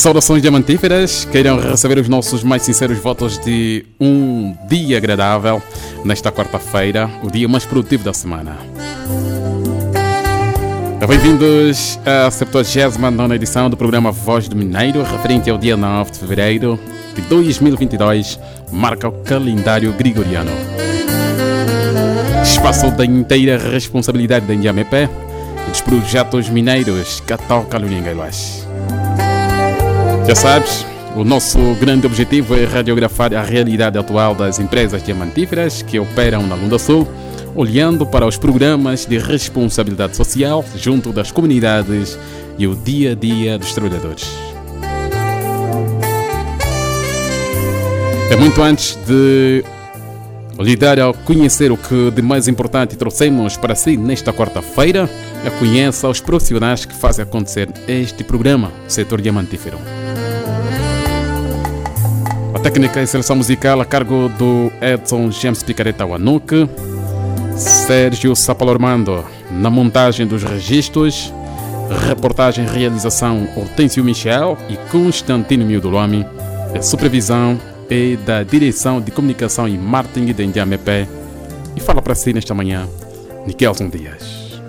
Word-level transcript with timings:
Saudações 0.00 0.40
diamantíferas, 0.40 1.26
queiram 1.26 1.60
receber 1.60 1.98
os 1.98 2.08
nossos 2.08 2.42
mais 2.42 2.62
sinceros 2.62 2.96
votos 3.00 3.38
de 3.38 3.84
um 4.00 4.56
dia 4.66 4.96
agradável 4.96 5.62
nesta 6.06 6.32
quarta-feira, 6.32 7.06
o 7.22 7.30
dia 7.30 7.46
mais 7.46 7.66
produtivo 7.66 8.02
da 8.02 8.14
semana. 8.14 8.56
Bem-vindos 11.06 11.98
à 12.06 12.30
79 12.30 13.34
edição 13.34 13.68
do 13.68 13.76
programa 13.76 14.10
Voz 14.10 14.48
do 14.48 14.56
Mineiro, 14.56 15.02
referente 15.02 15.50
ao 15.50 15.58
dia 15.58 15.76
9 15.76 16.12
de 16.12 16.18
fevereiro 16.18 16.80
de 17.14 17.20
2022, 17.20 18.40
marca 18.72 19.06
o 19.06 19.12
calendário 19.12 19.92
gregoriano. 19.92 20.50
Espaço 22.42 22.90
da 22.92 23.04
inteira 23.04 23.58
responsabilidade 23.58 24.46
da 24.46 24.54
Indiamepé 24.54 25.10
e 25.66 25.70
dos 25.70 25.82
projetos 25.82 26.48
mineiros 26.48 27.22
toca 27.46 27.76
Luninga 27.76 28.10
já 30.26 30.34
sabes, 30.34 30.86
o 31.16 31.24
nosso 31.24 31.58
grande 31.80 32.06
objetivo 32.06 32.54
é 32.54 32.64
radiografar 32.64 33.34
a 33.34 33.42
realidade 33.42 33.98
atual 33.98 34.34
das 34.34 34.58
empresas 34.58 35.02
diamantíferas 35.02 35.82
que 35.82 35.98
operam 35.98 36.46
na 36.46 36.54
Lunda 36.54 36.78
Sul, 36.78 37.06
olhando 37.54 38.06
para 38.06 38.26
os 38.26 38.36
programas 38.36 39.06
de 39.06 39.18
responsabilidade 39.18 40.16
social 40.16 40.64
junto 40.76 41.12
das 41.12 41.32
comunidades 41.32 42.18
e 42.58 42.66
o 42.66 42.76
dia 42.76 43.12
a 43.12 43.14
dia 43.14 43.58
dos 43.58 43.72
trabalhadores. 43.72 44.30
É 48.30 48.36
muito 48.36 48.62
antes 48.62 48.96
de 49.06 49.64
lhe 50.62 50.76
dar 50.76 51.00
a 51.00 51.12
conhecer 51.12 51.72
o 51.72 51.76
que 51.76 52.10
de 52.10 52.20
mais 52.20 52.46
importante 52.46 52.96
trouxemos 52.96 53.56
para 53.56 53.74
si 53.74 53.96
nesta 53.96 54.32
quarta-feira, 54.32 55.08
conheça 55.58 56.08
os 56.08 56.20
profissionais 56.20 56.84
que 56.84 56.94
fazem 56.94 57.22
acontecer 57.22 57.68
este 57.88 58.22
programa, 58.22 58.70
Setor 58.86 59.20
Diamantífero. 59.20 59.78
A 62.54 62.58
técnica 62.58 63.00
e 63.00 63.06
seleção 63.06 63.36
musical 63.36 63.80
a 63.80 63.86
cargo 63.86 64.28
do 64.38 64.70
Edson 64.82 65.30
James 65.30 65.62
Picareta 65.62 66.04
Wanuke, 66.04 66.68
Sérgio 67.56 68.36
Sapalormando 68.36 69.24
na 69.50 69.70
montagem 69.70 70.26
dos 70.26 70.42
registros, 70.42 71.32
reportagem 72.06 72.66
e 72.66 72.68
realização 72.68 73.48
Hortêncio 73.56 74.04
Michel 74.04 74.58
e 74.68 74.76
Constantino 74.90 75.64
Miudolome, 75.64 76.26
a 76.76 76.82
supervisão 76.82 77.58
e 77.90 78.16
da 78.16 78.42
direção 78.42 79.00
de 79.00 79.10
comunicação 79.10 79.66
e 79.66 79.76
marketing 79.76 80.32
de 80.32 80.44
Indiamepé. 80.44 81.08
E 81.76 81.80
fala 81.80 82.00
para 82.00 82.14
si 82.14 82.32
nesta 82.32 82.54
manhã, 82.54 82.88
Nikelson 83.46 83.88
Dias. 83.88 84.60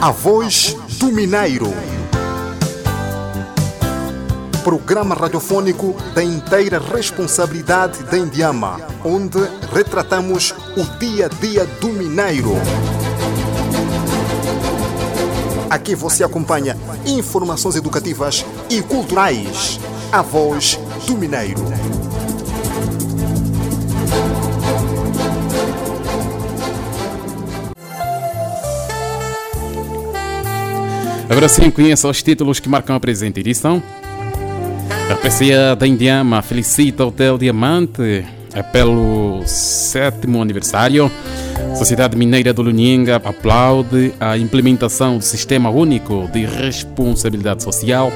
A 0.00 0.10
voz 0.10 0.76
do 0.98 1.12
Mineiro 1.12 1.72
programa 4.68 5.14
radiofônico 5.14 5.96
da 6.14 6.22
inteira 6.22 6.78
responsabilidade 6.78 8.02
da 8.02 8.18
Indiama, 8.18 8.78
onde 9.02 9.38
retratamos 9.72 10.54
o 10.76 10.84
dia 10.98 11.24
a 11.24 11.28
dia 11.28 11.64
do 11.80 11.88
mineiro. 11.88 12.52
Aqui 15.70 15.94
você 15.94 16.22
acompanha 16.22 16.76
informações 17.06 17.76
educativas 17.76 18.44
e 18.68 18.82
culturais. 18.82 19.80
A 20.10 20.22
voz 20.22 20.80
do 21.06 21.18
mineiro. 21.18 21.60
Agora 31.28 31.46
sim, 31.46 31.70
conheça 31.70 32.08
os 32.08 32.22
títulos 32.22 32.58
que 32.58 32.70
marcam 32.70 32.96
a 32.96 33.00
presente 33.00 33.40
edição. 33.40 33.82
A 35.10 35.14
PCA 35.16 35.76
da 35.76 35.86
Indiama 35.86 36.40
felicita 36.40 37.04
o 37.04 37.08
Hotel 37.08 37.36
Diamante 37.36 38.24
pelo 38.72 39.42
sétimo 39.46 40.40
aniversário. 40.40 41.10
Sociedade 41.76 42.16
Mineira 42.16 42.54
do 42.54 42.62
Luninga 42.62 43.16
aplaude 43.16 44.14
a 44.18 44.38
implementação 44.38 45.18
do 45.18 45.24
Sistema 45.24 45.68
Único 45.68 46.26
de 46.32 46.46
Responsabilidade 46.46 47.62
Social. 47.62 48.10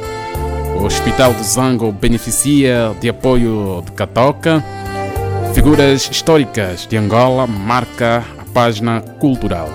O 0.77 0.85
Hospital 0.85 1.33
do 1.35 1.43
Zango 1.45 1.93
beneficia 1.93 2.95
de 3.01 3.09
apoio 3.09 3.83
de 3.85 3.93
Catoca. 3.93 4.65
Figuras 5.55 6.09
históricas 6.11 6.87
de 6.87 6.97
Angola 6.97 7.47
marca 7.47 8.25
a 8.39 8.45
página 8.53 9.01
cultural. 9.01 9.69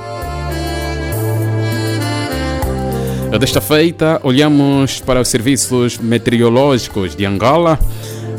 Desta 3.39 3.61
feita, 3.61 4.19
olhamos 4.23 4.99
para 4.99 5.21
os 5.21 5.27
serviços 5.27 5.97
meteorológicos 5.97 7.15
de 7.15 7.25
Angola, 7.25 7.77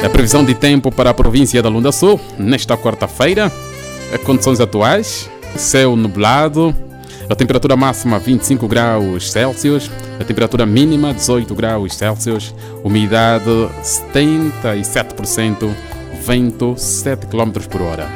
a 0.05 0.09
previsão 0.09 0.45
de 0.45 0.55
tempo 0.55 0.91
para 0.91 1.11
a 1.11 1.15
província 1.15 1.63
da 1.63 1.69
Lunda 1.69 1.93
Sul 1.93 2.19
nesta 2.39 2.77
quarta-feira, 2.77 3.53
condições 4.25 4.61
atuais, 4.61 5.31
céu 5.57 5.95
nublado, 5.95 6.75
a 7.29 7.35
temperatura 7.35 7.77
máxima 7.77 8.19
25 8.19 8.67
graus 8.67 9.31
Celsius, 9.31 9.91
a 10.19 10.25
temperatura 10.25 10.65
mínima 10.65 11.13
18 11.13 11.55
graus 11.55 11.95
Celsius, 11.95 12.55
umidade 12.83 13.69
77%, 13.83 15.71
vento 16.23 16.75
7 16.77 17.27
km 17.27 17.53
por 17.69 17.83
hora. 17.83 18.09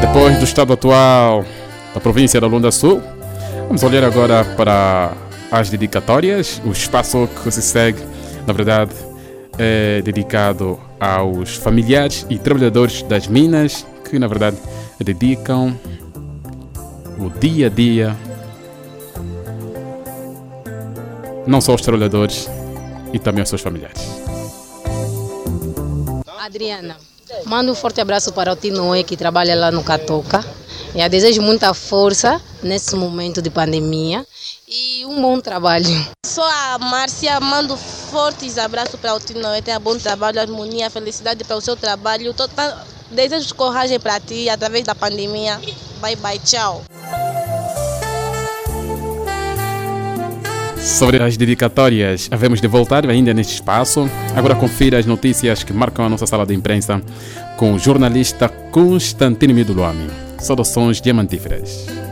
Depois 0.00 0.38
do 0.38 0.44
estado 0.44 0.72
atual 0.72 1.44
da 1.92 2.00
província 2.00 2.40
da 2.40 2.46
Lunda 2.46 2.70
Sul, 2.70 3.02
vamos 3.66 3.82
olhar 3.82 4.04
agora 4.04 4.44
para 4.56 5.14
as 5.50 5.68
dedicatórias. 5.68 6.62
O 6.64 6.70
espaço 6.70 7.28
que 7.42 7.50
se 7.50 7.60
segue, 7.60 8.00
na 8.46 8.52
verdade, 8.52 8.92
é 9.58 10.00
dedicado 10.02 10.78
aos 11.00 11.56
familiares 11.56 12.24
e 12.30 12.38
trabalhadores 12.38 13.02
das 13.02 13.26
minas 13.26 13.84
que, 14.08 14.18
na 14.18 14.26
verdade, 14.26 14.56
dedicam 14.98 15.78
o 17.18 17.30
dia 17.30 17.66
a 17.66 17.70
dia 17.70 18.16
não 21.46 21.60
só 21.60 21.72
aos 21.72 21.80
trabalhadores 21.80 22.48
e 23.12 23.18
também 23.18 23.40
aos 23.40 23.48
seus 23.48 23.62
familiares. 23.62 24.00
Adriana. 26.38 26.96
Mando 27.44 27.72
um 27.72 27.74
forte 27.74 28.00
abraço 28.00 28.32
para 28.32 28.52
o 28.52 28.56
Tinoe, 28.56 29.04
que 29.04 29.16
trabalha 29.16 29.54
lá 29.54 29.70
no 29.70 29.82
Catoca. 29.82 30.44
Eu 30.94 31.08
desejo 31.08 31.42
muita 31.42 31.74
força 31.74 32.40
nesse 32.62 32.96
momento 32.96 33.42
de 33.42 33.50
pandemia 33.50 34.24
e 34.68 35.04
um 35.04 35.20
bom 35.20 35.40
trabalho. 35.40 35.86
Sou 36.24 36.44
a 36.44 36.78
Márcia, 36.78 37.38
mando 37.40 37.76
fortes 37.76 38.56
abraços 38.58 38.98
para 38.98 39.14
o 39.14 39.20
Tinoe, 39.20 39.60
tenha 39.60 39.78
bom 39.78 39.98
trabalho, 39.98 40.40
harmonia, 40.40 40.88
felicidade 40.88 41.44
para 41.44 41.56
o 41.56 41.60
seu 41.60 41.76
trabalho. 41.76 42.32
Tá, 42.32 42.46
desejo 43.10 43.54
coragem 43.54 44.00
para 44.00 44.20
ti 44.20 44.48
através 44.48 44.84
da 44.84 44.94
pandemia. 44.94 45.60
Bye 46.00 46.16
bye, 46.16 46.38
tchau. 46.38 46.84
Sobre 50.86 51.20
as 51.20 51.36
dedicatórias, 51.36 52.28
havemos 52.30 52.60
de 52.60 52.68
voltar 52.68 53.08
ainda 53.10 53.34
neste 53.34 53.54
espaço. 53.54 54.08
Agora 54.36 54.54
confira 54.54 54.98
as 54.98 55.04
notícias 55.04 55.64
que 55.64 55.72
marcam 55.72 56.06
a 56.06 56.08
nossa 56.08 56.26
sala 56.26 56.46
de 56.46 56.54
imprensa 56.54 57.02
com 57.56 57.74
o 57.74 57.78
jornalista 57.78 58.48
Constantino 58.48 59.52
Miduluami. 59.52 60.08
Saudações 60.38 61.00
diamantíferas. 61.00 62.05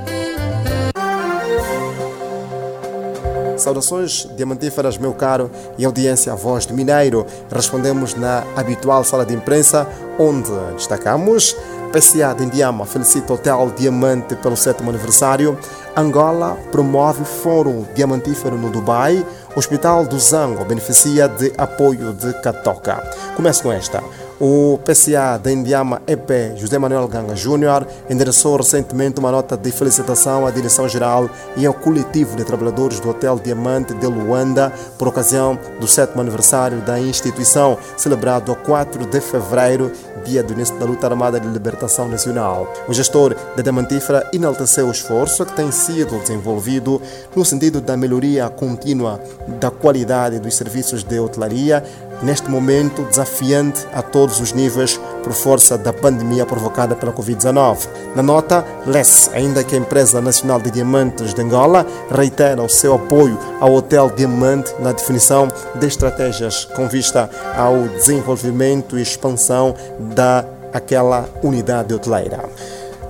Saudações 3.65 4.29
diamantíferas, 4.37 4.99
meu 4.99 5.15
caro, 5.15 5.51
e 5.79 5.87
audiência 5.87 6.31
a 6.33 6.37
voz 6.37 6.67
do 6.67 6.75
Mineiro. 6.75 7.25
Respondemos 7.51 8.15
na 8.15 8.45
habitual 8.55 9.03
sala 9.03 9.25
de 9.25 9.33
imprensa, 9.33 9.89
onde 10.19 10.51
destacamos 10.75 11.57
PCA 11.95 12.35
de 12.35 12.45
Indiama 12.45 12.85
felicita 12.85 13.33
o 13.33 13.37
Hotel 13.37 13.73
Diamante 13.77 14.35
pelo 14.35 14.57
sétimo 14.57 14.91
aniversário. 14.91 15.57
Angola 15.97 16.57
promove 16.73 17.25
Fórum 17.25 17.85
Diamantífero 17.95 18.57
no 18.57 18.71
Dubai. 18.71 19.25
Hospital 19.55 20.05
do 20.05 20.19
Zango 20.19 20.65
beneficia 20.65 21.29
de 21.29 21.53
apoio 21.57 22.13
de 22.13 22.33
Catoca. 22.41 23.01
Começo 23.37 23.63
com 23.63 23.73
esta. 23.73 24.03
O 24.41 24.81
PCA 24.85 25.39
da 25.39 25.53
Indiama 25.53 26.03
EP 26.09 26.57
José 26.57 26.77
Manuel 26.77 27.07
Ganga 27.07 27.37
Júnior 27.37 27.87
endereçou 28.11 28.57
recentemente 28.57 29.21
uma 29.21 29.31
nota 29.31 29.57
de 29.57 29.71
felicitação 29.71 30.45
à 30.45 30.51
direção-geral 30.51 31.31
e 31.57 31.65
ao 31.65 31.73
coletivo 31.73 32.37
de 32.37 32.43
trabalhadores 32.43 32.99
do 32.99 33.11
Hotel 33.11 33.39
Diamante 33.39 33.95
de 33.95 34.07
Luanda 34.07 34.73
por 34.99 35.07
ocasião 35.07 35.57
do 35.79 35.87
sétimo 35.87 36.21
aniversário 36.21 36.81
da 36.81 36.99
instituição, 36.99 37.79
celebrado 37.97 38.51
a 38.51 38.57
4 38.57 39.07
de 39.07 39.21
fevereiro, 39.21 39.93
dia 40.25 40.43
do 40.43 40.53
início 40.53 40.77
da 40.81 40.87
luta 40.87 41.07
armada 41.07 41.39
de 41.39 41.47
libertação 41.47 42.09
nacional. 42.09 42.73
O 42.89 42.93
gestor 42.93 43.37
da 43.55 43.63
Diamantífera 43.63 44.29
enalteceu 44.33 44.89
o 44.89 44.91
esforço 44.91 45.47
que 45.47 45.53
tem 45.53 45.71
sido 45.71 45.84
desenvolvido 45.93 47.01
no 47.35 47.45
sentido 47.45 47.81
da 47.81 47.97
melhoria 47.97 48.49
contínua 48.49 49.21
da 49.61 49.71
qualidade 49.71 50.39
dos 50.39 50.57
serviços 50.57 51.05
de 51.05 51.19
hotelaria 51.19 51.85
neste 52.23 52.49
momento 52.51 53.03
desafiante 53.03 53.87
a 53.93 54.01
todos 54.01 54.41
os 54.41 54.53
níveis 54.53 54.99
por 55.23 55.33
força 55.33 55.77
da 55.77 55.93
pandemia 55.93 56.47
provocada 56.47 56.95
pela 56.95 57.13
Covid-19. 57.13 57.89
Na 58.15 58.23
nota, 58.23 58.65
lê-se 58.87 59.31
ainda 59.31 59.63
que 59.65 59.75
a 59.75 59.79
Empresa 59.79 60.21
Nacional 60.21 60.61
de 60.61 60.71
Diamantes 60.71 61.35
de 61.35 61.43
Angola 61.43 61.87
reitera 62.11 62.63
o 62.63 62.69
seu 62.69 62.95
apoio 62.95 63.39
ao 63.61 63.75
Hotel 63.75 64.11
Diamante 64.15 64.73
na 64.81 64.93
definição 64.93 65.49
de 65.75 65.87
estratégias 65.87 66.65
com 66.65 66.89
vista 66.89 67.29
ao 67.57 67.89
desenvolvimento 67.89 68.99
e 68.99 69.03
expansão 69.03 69.75
da 70.15 70.45
aquela 70.73 71.29
unidade 71.43 71.95
hoteleira. 71.95 72.45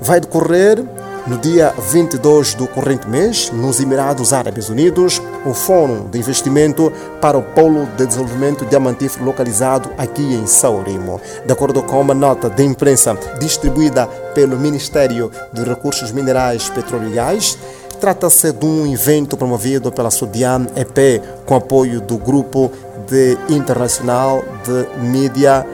Vai 0.01 0.21
decorrer 0.21 0.85
no 1.27 1.39
dia 1.39 1.73
22 1.91 2.55
do 2.55 2.67
corrente 2.67 3.09
mês, 3.09 3.51
nos 3.51 3.81
Emirados 3.81 4.33
Árabes 4.33 4.69
Unidos, 4.69 5.23
o 5.47 5.55
Fórum 5.55 6.09
de 6.11 6.19
Investimento 6.19 6.93
para 7.21 7.39
o 7.39 7.43
Polo 7.43 7.87
de 7.97 8.07
Desenvolvimento 8.07 8.67
Diamantífero 8.67 9.25
localizado 9.25 9.91
aqui 9.97 10.23
em 10.23 10.47
Saurimo. 10.47 11.21
De 11.47 11.53
acordo 11.53 11.83
com 11.83 12.01
uma 12.01 12.15
nota 12.15 12.51
de 12.51 12.63
imprensa 12.63 13.17
distribuída 13.41 14.07
pelo 14.35 14.59
Ministério 14.59 15.31
dos 15.53 15.65
Recursos 15.65 16.13
Minerais 16.13 16.69
Petroliais, 16.69 17.59
Trata-se 18.01 18.53
de 18.53 18.67
um 18.67 18.93
evento 18.93 19.35
promovido 19.35 19.91
pela 19.91 20.11
Sudian 20.11 20.67
EP 20.77 21.23
com 21.47 21.55
apoio 21.55 22.03
do 22.03 22.19
Grupo 22.19 22.71
de 23.09 23.39
Internacional 23.49 24.45
de 24.63 24.99
Mídia 25.01 25.65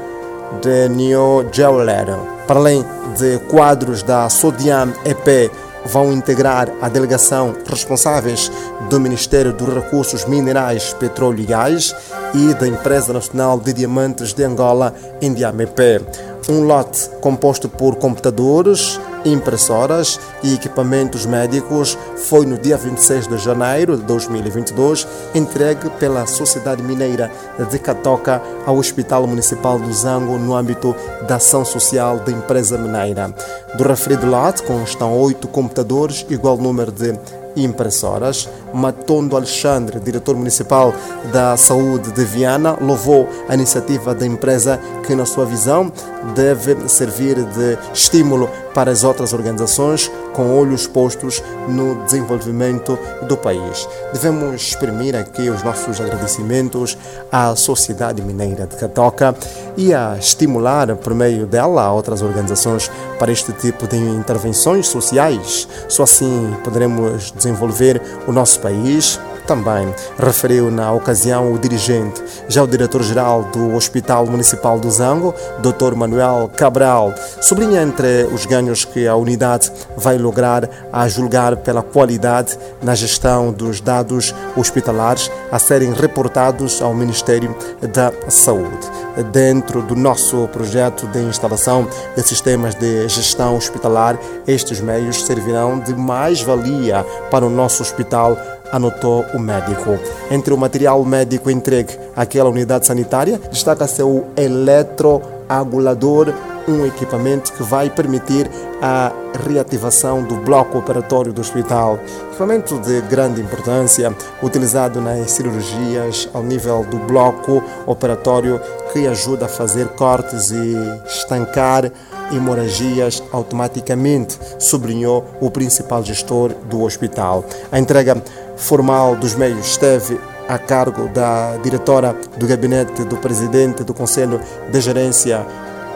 de 0.63 0.89
New 0.91 1.49
Jeweler. 1.51 2.40
Para 2.51 2.59
além 2.59 2.85
de 3.17 3.39
quadros 3.49 4.03
da 4.03 4.29
Sodiam 4.29 4.93
EP, 5.05 5.53
vão 5.87 6.13
integrar 6.13 6.69
a 6.83 6.89
delegação 6.89 7.55
responsáveis 7.65 8.51
do 8.91 8.99
Ministério 8.99 9.53
dos 9.53 9.73
Recursos 9.73 10.25
Minerais, 10.25 10.93
Petróleo 10.95 11.39
e 11.39 11.47
Gás 11.47 11.95
e 12.35 12.53
da 12.55 12.67
Empresa 12.67 13.13
Nacional 13.13 13.61
de 13.61 13.73
Diamantes 13.73 14.35
de 14.35 14.43
Angola, 14.43 14.93
Indiam 15.23 15.55
EP. 15.61 16.03
Um 16.51 16.65
lote 16.65 17.09
composto 17.21 17.69
por 17.69 17.95
computadores, 17.95 19.01
impressoras 19.25 20.19
e 20.43 20.53
equipamentos 20.53 21.25
médicos 21.25 21.97
foi 22.17 22.45
no 22.45 22.59
dia 22.59 22.77
26 22.77 23.29
de 23.29 23.39
janeiro 23.39 23.97
de 23.97 24.03
2022 24.03 25.07
entregue 25.33 25.89
pela 25.91 26.27
Sociedade 26.27 26.83
Mineira 26.83 27.31
de 27.71 27.79
Catoca 27.79 28.43
ao 28.67 28.77
Hospital 28.77 29.29
Municipal 29.29 29.79
do 29.79 29.93
Zango 29.93 30.39
no 30.39 30.57
âmbito 30.57 30.93
da 31.29 31.37
ação 31.37 31.65
social 31.65 32.19
da 32.19 32.33
empresa 32.33 32.77
mineira. 32.77 33.33
Do 33.77 33.85
referido 33.85 34.27
lote 34.27 34.65
constam 34.65 35.17
oito 35.21 35.47
computadores, 35.47 36.27
igual 36.29 36.57
número 36.57 36.91
de 36.91 37.17
impressoras. 37.57 38.49
Matondo 38.73 39.37
Alexandre, 39.37 40.01
diretor 40.01 40.37
municipal 40.37 40.93
da 41.33 41.57
saúde 41.57 42.13
de 42.13 42.25
Viana, 42.25 42.77
louvou 42.81 43.29
a 43.49 43.55
iniciativa 43.55 44.15
da 44.15 44.27
empresa 44.27 44.79
que, 45.07 45.15
na 45.15 45.27
sua 45.27 45.45
visão, 45.45 45.93
deve 46.35 46.89
servir 46.89 47.37
de 47.37 47.79
estímulo 47.93 48.49
para 48.75 48.91
as 48.91 49.05
outras 49.05 49.33
organizações 49.33 50.11
com 50.33 50.59
olhos 50.59 50.87
postos 50.87 51.43
no 51.69 52.05
desenvolvimento 52.05 52.99
do 53.27 53.37
país. 53.37 53.89
Devemos 54.13 54.63
exprimir 54.63 55.17
aqui 55.17 55.51
os 55.51 55.63
nossos 55.63 56.01
agradecimentos 56.01 56.97
à 57.31 57.55
Sociedade 57.57 58.23
Mineira 58.23 58.67
de 58.67 58.77
Catoca 58.77 59.35
e 59.77 59.93
a 59.93 60.17
estimular, 60.19 60.95
por 60.97 61.15
meio 61.15 61.47
dela, 61.47 61.93
outras 61.93 62.23
organizações 62.23 62.91
para 63.19 63.33
este 63.33 63.53
tipo 63.53 63.87
de 63.87 63.97
intervenções 63.97 64.89
sociais. 64.89 65.69
Só 65.89 66.05
assim 66.05 66.57
poderemos 66.65 67.33
desenvolver 67.33 68.01
o 68.27 68.33
nosso 68.33 68.61
país 68.61 69.19
também 69.47 69.93
referiu 70.19 70.71
na 70.71 70.93
ocasião 70.93 71.53
o 71.53 71.59
dirigente, 71.59 72.23
já 72.49 72.63
o 72.63 72.67
diretor-geral 72.67 73.45
do 73.45 73.75
Hospital 73.75 74.27
Municipal 74.27 74.79
do 74.79 74.91
Zango, 74.91 75.35
Dr. 75.59 75.95
Manuel 75.95 76.51
Cabral, 76.57 77.15
sublinha 77.41 77.83
entre 77.83 78.25
os 78.33 78.47
ganhos 78.47 78.85
que 78.85 79.07
a 79.07 79.17
unidade 79.17 79.71
vai 79.97 80.19
lograr 80.19 80.69
a 80.93 81.09
julgar 81.09 81.57
pela 81.57 81.83
qualidade 81.83 82.59
na 82.83 82.95
gestão 82.95 83.53
dos 83.53 83.81
dados 83.81 84.35
hospitalares 84.57 85.31
a 85.51 85.59
serem 85.59 85.93
reportados 85.93 86.81
ao 86.81 86.95
Ministério 86.95 87.57
da 87.93 88.13
Saúde. 88.29 88.89
Dentro 89.33 89.83
do 89.83 89.97
nosso 89.97 90.49
projeto 90.49 91.07
de 91.09 91.19
instalação 91.21 91.87
de 92.17 92.23
sistemas 92.23 92.75
de 92.75 93.09
gestão 93.09 93.57
hospitalar, 93.57 94.19
estes 94.47 94.81
meios 94.81 95.25
servirão 95.25 95.79
de 95.81 95.95
mais-valia 95.95 97.05
para 97.31 97.45
o 97.45 97.51
nosso 97.51 97.83
hospital 97.83 98.37
anotou 98.73 99.25
o 99.35 99.39
médico. 99.39 99.99
Entre 100.31 100.53
o 100.53 100.59
material 100.59 101.05
médico 101.05 101.51
entregue 101.51 101.99
àquela 102.17 102.51
unidade 102.51 102.87
sanitária, 102.87 103.41
destaca-se 103.51 104.03
o 104.03 104.25
eletroagulador, 104.37 106.33
um 106.69 106.87
equipamento 106.87 107.53
que 107.53 107.63
vai 107.63 107.91
permitir 107.91 108.49
a 108.81 109.13
reativação 109.47 110.23
do 110.23 110.37
bloco 110.37 110.79
operatório 110.79 111.33
do 111.33 111.41
hospital. 111.41 111.99
Equipamento 112.29 112.79
de 112.79 113.01
grande 113.03 113.41
importância, 113.41 114.15
utilizado 114.43 115.01
nas 115.01 115.31
cirurgias 115.31 116.29
ao 116.33 116.43
nível 116.43 116.85
do 116.85 116.99
bloco 116.99 117.63
operatório, 117.87 118.61
que 118.93 119.07
ajuda 119.07 119.47
a 119.47 119.49
fazer 119.49 119.89
cortes 119.89 120.51
e 120.51 120.77
estancar 121.07 121.91
hemorragias 122.33 123.23
automaticamente, 123.33 124.39
sublinhou 124.59 125.25
o 125.41 125.51
principal 125.51 126.03
gestor 126.03 126.53
do 126.69 126.83
hospital. 126.83 127.45
A 127.71 127.79
entrega 127.79 128.23
formal 128.61 129.17
dos 129.17 129.35
meios 129.35 129.67
esteve 129.67 130.21
a 130.49 130.59
cargo 130.59 131.09
da 131.09 131.57
diretora 131.63 132.15
do 132.37 132.47
gabinete 132.47 133.05
do 133.05 133.17
presidente 133.17 133.85
do 133.85 133.95
Conselho 133.95 134.41
de 134.71 134.81
Gerência, 134.81 135.47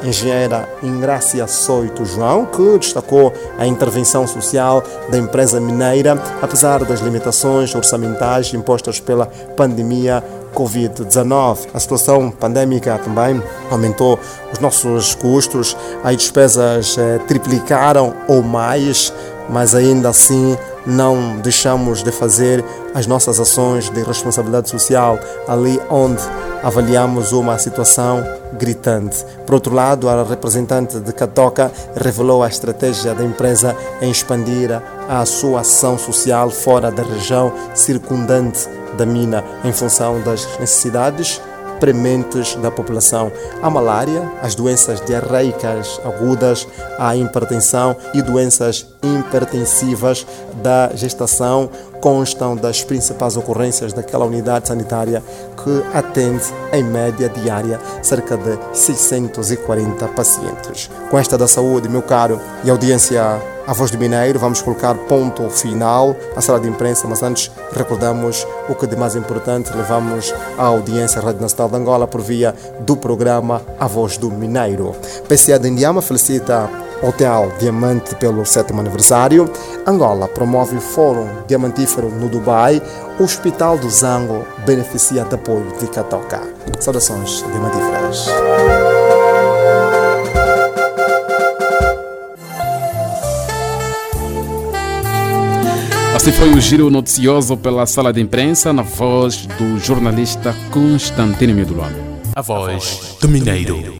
engenheira 0.02 0.68
Ingrácia 0.82 1.46
Soito 1.46 2.04
João, 2.04 2.46
que 2.46 2.78
destacou 2.78 3.32
a 3.58 3.66
intervenção 3.66 4.26
social 4.26 4.82
da 5.10 5.18
empresa 5.18 5.60
mineira, 5.60 6.20
apesar 6.40 6.84
das 6.84 7.00
limitações 7.00 7.74
orçamentais 7.74 8.54
impostas 8.54 9.00
pela 9.00 9.26
pandemia 9.56 10.22
Covid-19. 10.54 11.68
A 11.74 11.80
situação 11.80 12.30
pandémica 12.30 12.98
também 12.98 13.42
aumentou 13.70 14.18
os 14.52 14.60
nossos 14.60 15.14
custos, 15.14 15.76
as 16.02 16.16
despesas 16.16 16.96
eh, 16.96 17.18
triplicaram 17.26 18.14
ou 18.28 18.42
mais, 18.42 19.12
mas 19.48 19.74
ainda 19.74 20.08
assim 20.08 20.56
não 20.86 21.38
deixamos 21.38 22.02
de 22.02 22.12
fazer 22.12 22.64
as 22.94 23.06
nossas 23.06 23.40
ações 23.40 23.88
de 23.90 24.02
responsabilidade 24.02 24.68
social 24.68 25.18
ali 25.48 25.80
onde 25.90 26.22
avaliamos 26.62 27.32
uma 27.32 27.58
situação 27.58 28.24
gritante. 28.54 29.24
Por 29.46 29.54
outro 29.54 29.74
lado, 29.74 30.08
a 30.08 30.22
representante 30.22 30.98
de 30.98 31.12
Catoca 31.12 31.70
revelou 31.96 32.42
a 32.42 32.48
estratégia 32.48 33.14
da 33.14 33.24
empresa 33.24 33.76
em 34.00 34.10
expandir 34.10 34.70
a 35.08 35.24
sua 35.26 35.60
ação 35.60 35.98
social 35.98 36.50
fora 36.50 36.90
da 36.90 37.02
região 37.02 37.52
circundante 37.74 38.68
da 38.96 39.04
mina 39.04 39.44
em 39.64 39.72
função 39.72 40.20
das 40.20 40.46
necessidades 40.58 41.40
prementes 41.80 42.54
da 42.56 42.70
população. 42.70 43.30
A 43.62 43.70
malária, 43.70 44.30
as 44.42 44.54
doenças 44.54 45.00
diarreicas 45.00 46.00
agudas, 46.04 46.66
a 46.98 47.16
hipertensão 47.16 47.96
e 48.12 48.22
doenças 48.22 48.86
hipertensivas 49.02 50.26
da 50.62 50.90
gestação 50.94 51.70
constam 52.00 52.54
das 52.54 52.82
principais 52.82 53.36
ocorrências 53.36 53.92
daquela 53.92 54.26
unidade 54.26 54.68
sanitária 54.68 55.22
que 55.62 55.96
atende, 55.96 56.44
em 56.72 56.84
média 56.84 57.28
diária, 57.28 57.80
cerca 58.02 58.36
de 58.36 58.58
640 58.72 60.08
pacientes. 60.08 60.90
Com 61.10 61.18
esta 61.18 61.38
da 61.38 61.48
saúde, 61.48 61.88
meu 61.88 62.02
caro, 62.02 62.38
e 62.62 62.70
audiência 62.70 63.40
a 63.66 63.72
Voz 63.72 63.90
do 63.90 63.98
Mineiro, 63.98 64.38
vamos 64.38 64.60
colocar 64.60 64.94
ponto 64.94 65.48
final 65.48 66.14
à 66.36 66.40
sala 66.40 66.60
de 66.60 66.68
imprensa, 66.68 67.06
mas 67.08 67.22
antes 67.22 67.50
recordamos 67.72 68.46
o 68.68 68.74
que 68.74 68.86
de 68.86 68.96
mais 68.96 69.16
importante 69.16 69.74
levamos 69.74 70.34
à 70.58 70.64
audiência 70.64 71.20
Rádio 71.20 71.40
Nacional 71.40 71.70
de 71.70 71.76
Angola 71.76 72.06
por 72.06 72.20
via 72.20 72.54
do 72.80 72.96
programa 72.96 73.62
A 73.78 73.86
Voz 73.86 74.16
do 74.18 74.30
Mineiro. 74.30 74.94
PCA 75.28 75.58
de 75.58 75.68
Indiama 75.68 76.02
felicita 76.02 76.68
Hotel 77.02 77.52
Diamante 77.58 78.14
pelo 78.16 78.44
sétimo 78.44 78.80
aniversário. 78.80 79.50
Angola 79.86 80.28
promove 80.28 80.78
Fórum 80.78 81.28
Diamantífero 81.46 82.08
no 82.08 82.28
Dubai. 82.28 82.82
O 83.18 83.24
Hospital 83.24 83.78
do 83.78 83.88
Zango 83.90 84.44
beneficia 84.64 85.24
de 85.24 85.34
apoio 85.34 85.66
de 85.78 85.86
Catoca. 85.88 86.42
Saudações 86.80 87.44
diamantíferas. 87.50 88.26
Assim 96.24 96.32
foi 96.32 96.54
o 96.54 96.58
giro 96.58 96.90
noticioso 96.90 97.54
pela 97.54 97.84
sala 97.84 98.10
de 98.10 98.18
imprensa 98.18 98.72
na 98.72 98.80
voz 98.80 99.44
do 99.58 99.78
jornalista 99.78 100.56
Constantino 100.70 101.52
Medulano. 101.52 101.98
A 102.34 102.40
voz 102.40 103.18
do 103.20 103.28
Mineiro. 103.28 103.96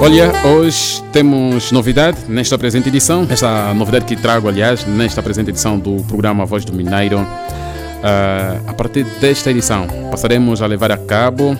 Olha, 0.00 0.32
hoje 0.44 1.00
temos 1.12 1.70
novidade 1.70 2.18
nesta 2.26 2.58
presente 2.58 2.88
edição. 2.88 3.24
Esta 3.30 3.72
novidade 3.74 4.06
que 4.06 4.16
trago, 4.16 4.48
aliás, 4.48 4.84
nesta 4.84 5.22
presente 5.22 5.50
edição 5.50 5.78
do 5.78 6.02
programa 6.02 6.44
Voz 6.44 6.64
do 6.64 6.72
Mineiro. 6.72 7.20
Uh, 7.20 8.68
a 8.68 8.74
partir 8.74 9.04
desta 9.20 9.52
edição, 9.52 9.86
passaremos 10.10 10.60
a 10.60 10.66
levar 10.66 10.90
a 10.90 10.98
cabo 10.98 11.52
uh, 11.52 11.58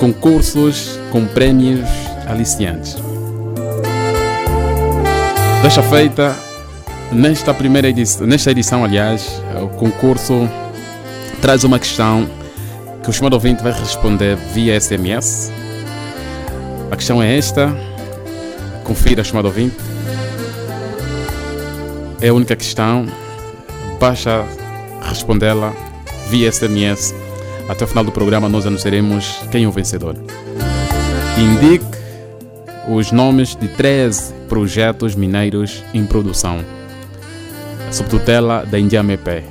concursos 0.00 0.98
com 1.12 1.24
prêmios 1.24 1.88
aliciantes. 2.26 2.96
Desta 5.62 5.84
feita, 5.84 6.49
nesta 7.12 7.52
primeira 7.54 7.88
edição, 7.88 8.26
nesta 8.26 8.50
edição, 8.50 8.84
aliás, 8.84 9.42
o 9.62 9.68
concurso 9.68 10.48
traz 11.40 11.64
uma 11.64 11.78
questão 11.78 12.28
que 13.02 13.10
o 13.10 13.12
chamado 13.12 13.34
ouvinte 13.34 13.62
vai 13.62 13.72
responder 13.72 14.36
via 14.54 14.78
SMS 14.78 15.50
a 16.90 16.96
questão 16.96 17.22
é 17.22 17.38
esta. 17.38 17.72
Confira, 18.82 19.22
chamado 19.22 19.44
ouvinte. 19.44 19.76
É 22.20 22.28
a 22.28 22.34
única 22.34 22.56
questão. 22.56 23.06
Basta 24.00 24.44
respondê-la 25.02 25.72
via 26.28 26.50
SMS. 26.50 27.14
Até 27.68 27.84
o 27.84 27.86
final 27.86 28.02
do 28.02 28.10
programa 28.10 28.48
nós 28.48 28.66
anunciaremos 28.66 29.40
quem 29.52 29.64
é 29.64 29.68
o 29.68 29.70
vencedor. 29.70 30.16
Indique 31.38 31.84
os 32.88 33.12
nomes 33.12 33.54
de 33.54 33.68
13 33.68 34.32
projetos 34.48 35.14
mineiros 35.14 35.84
em 35.94 36.04
produção. 36.04 36.58
Sob 37.90 38.08
tutela 38.08 38.64
da 38.64 38.78
Indiamepé. 38.78 39.42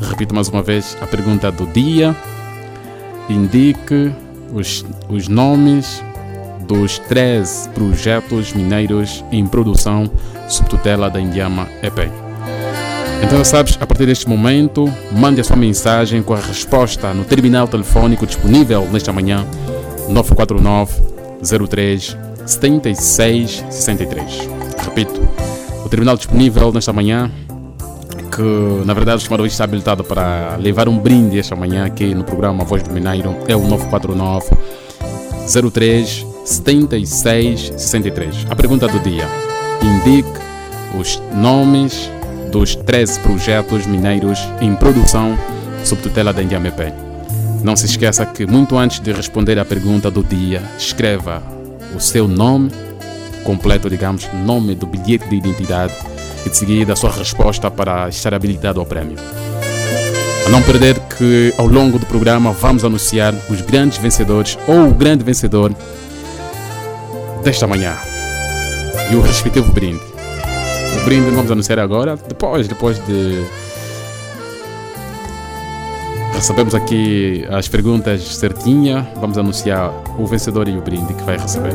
Repito 0.00 0.34
mais 0.34 0.48
uma 0.48 0.62
vez 0.62 0.96
a 1.00 1.06
pergunta 1.06 1.50
do 1.52 1.66
dia. 1.66 2.16
Indique 3.28 4.12
os, 4.52 4.84
os 5.08 5.28
nomes 5.28 6.02
dos 6.66 6.98
13 7.00 7.68
projetos 7.70 8.52
mineiros 8.52 9.22
em 9.30 9.46
produção 9.46 10.10
sob 10.48 10.68
tutela 10.68 11.10
da 11.10 11.20
Indiama 11.20 11.68
EP. 11.82 12.10
Então 13.22 13.44
sabes, 13.44 13.78
a 13.80 13.86
partir 13.86 14.06
deste 14.06 14.28
momento, 14.28 14.90
mande 15.12 15.40
a 15.40 15.44
sua 15.44 15.56
mensagem 15.56 16.22
com 16.22 16.34
a 16.34 16.40
resposta 16.40 17.12
no 17.14 17.24
terminal 17.24 17.68
telefónico 17.68 18.26
disponível 18.26 18.88
nesta 18.90 19.12
manhã 19.12 19.46
949 20.08 21.02
03 21.68 22.16
76 22.46 23.64
63. 23.70 24.48
Repito, 24.84 25.20
o 25.84 25.88
terminal 25.88 26.16
disponível 26.16 26.72
nesta 26.72 26.92
manhã 26.92 27.30
que 28.34 28.84
na 28.84 28.92
verdade 28.92 29.18
o 29.18 29.20
chamado 29.20 29.46
está 29.46 29.64
habilitado 29.64 30.02
para 30.02 30.56
levar 30.56 30.88
um 30.88 30.98
brinde 30.98 31.38
esta 31.38 31.54
manhã 31.54 31.84
aqui 31.86 32.14
no 32.14 32.24
programa 32.24 32.64
Voz 32.64 32.82
do 32.82 32.90
Mineiro 32.92 33.36
é 33.46 33.54
o 33.54 33.60
949 33.60 34.50
03 35.70 36.26
76 36.44 37.72
63. 37.76 38.46
A 38.50 38.56
pergunta 38.56 38.88
do 38.88 38.98
dia: 38.98 39.26
indique 39.80 40.28
os 40.98 41.22
nomes 41.32 42.10
dos 42.50 42.74
13 42.74 43.20
projetos 43.20 43.86
mineiros 43.86 44.40
em 44.60 44.74
produção 44.74 45.38
sob 45.84 46.02
tutela 46.02 46.32
da 46.32 46.42
Indiamepé. 46.42 46.92
Não 47.62 47.76
se 47.76 47.86
esqueça 47.86 48.26
que, 48.26 48.46
muito 48.46 48.76
antes 48.76 49.00
de 49.00 49.12
responder 49.12 49.58
à 49.58 49.64
pergunta 49.64 50.10
do 50.10 50.22
dia, 50.22 50.62
escreva 50.76 51.42
o 51.96 52.00
seu 52.00 52.28
nome 52.28 52.70
completo, 53.42 53.88
digamos, 53.88 54.28
nome 54.44 54.74
do 54.74 54.86
bilhete 54.86 55.28
de 55.28 55.36
identidade 55.36 55.94
e 56.44 56.50
de 56.50 56.56
seguida 56.56 56.92
a 56.92 56.96
sua 56.96 57.10
resposta 57.10 57.70
para 57.70 58.08
estar 58.08 58.34
habilitado 58.34 58.80
ao 58.80 58.86
prémio. 58.86 59.16
A 60.46 60.50
não 60.50 60.62
perder 60.62 60.98
que 61.16 61.54
ao 61.56 61.66
longo 61.66 61.98
do 61.98 62.06
programa 62.06 62.52
vamos 62.52 62.84
anunciar 62.84 63.34
os 63.48 63.60
grandes 63.62 63.98
vencedores 63.98 64.58
ou 64.66 64.88
o 64.88 64.94
grande 64.94 65.24
vencedor 65.24 65.74
desta 67.42 67.66
manhã 67.66 67.96
e 69.10 69.14
o 69.14 69.20
respectivo 69.20 69.72
brinde. 69.72 70.02
O 71.00 71.04
brinde 71.04 71.30
vamos 71.30 71.50
anunciar 71.50 71.78
agora, 71.78 72.16
depois, 72.28 72.68
depois 72.68 72.98
de 73.06 73.44
recebemos 76.34 76.74
aqui 76.74 77.46
as 77.50 77.68
perguntas 77.68 78.22
certinha, 78.36 79.08
vamos 79.16 79.38
anunciar 79.38 79.90
o 80.18 80.26
vencedor 80.26 80.68
e 80.68 80.76
o 80.76 80.80
brinde 80.80 81.14
que 81.14 81.22
vai 81.22 81.38
receber. 81.38 81.72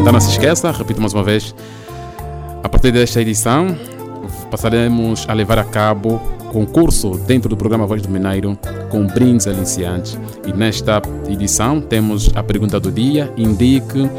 Então 0.00 0.12
não 0.12 0.20
se 0.20 0.30
esqueça, 0.30 0.70
repito 0.70 1.00
mais 1.00 1.12
uma 1.12 1.22
vez, 1.22 1.54
a 2.66 2.68
partir 2.68 2.90
desta 2.90 3.20
edição 3.20 3.78
passaremos 4.50 5.24
a 5.28 5.32
levar 5.32 5.56
a 5.56 5.62
cabo 5.62 6.20
concurso 6.52 7.10
dentro 7.24 7.48
do 7.48 7.56
programa 7.56 7.86
Voz 7.86 8.02
do 8.02 8.08
Mineiro 8.08 8.58
com 8.90 9.06
brindes 9.06 9.46
aliciantes. 9.46 10.18
E 10.44 10.52
nesta 10.52 11.00
edição 11.28 11.80
temos 11.80 12.28
a 12.34 12.42
pergunta 12.42 12.80
do 12.80 12.90
dia, 12.90 13.32
indique 13.36 14.10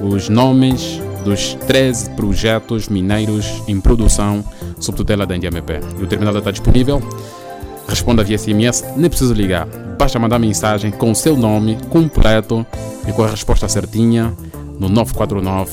os 0.00 0.30
nomes 0.30 0.98
dos 1.26 1.52
13 1.66 2.10
projetos 2.12 2.88
mineiros 2.88 3.62
em 3.68 3.78
produção 3.78 4.42
sob 4.80 4.96
tutela 4.96 5.26
da 5.26 5.36
NDMP. 5.36 5.78
E 6.00 6.04
o 6.04 6.06
terminal 6.06 6.34
está 6.38 6.50
disponível. 6.50 7.02
Responda 7.86 8.24
via 8.24 8.38
SMS, 8.38 8.82
nem 8.96 9.10
precisa 9.10 9.34
ligar. 9.34 9.66
Basta 9.98 10.18
mandar 10.18 10.38
mensagem 10.38 10.90
com 10.90 11.10
o 11.10 11.14
seu 11.14 11.36
nome 11.36 11.76
completo 11.90 12.64
e 13.06 13.12
com 13.12 13.22
a 13.22 13.28
resposta 13.28 13.68
certinha 13.68 14.32
no 14.78 14.88
949 14.88 15.70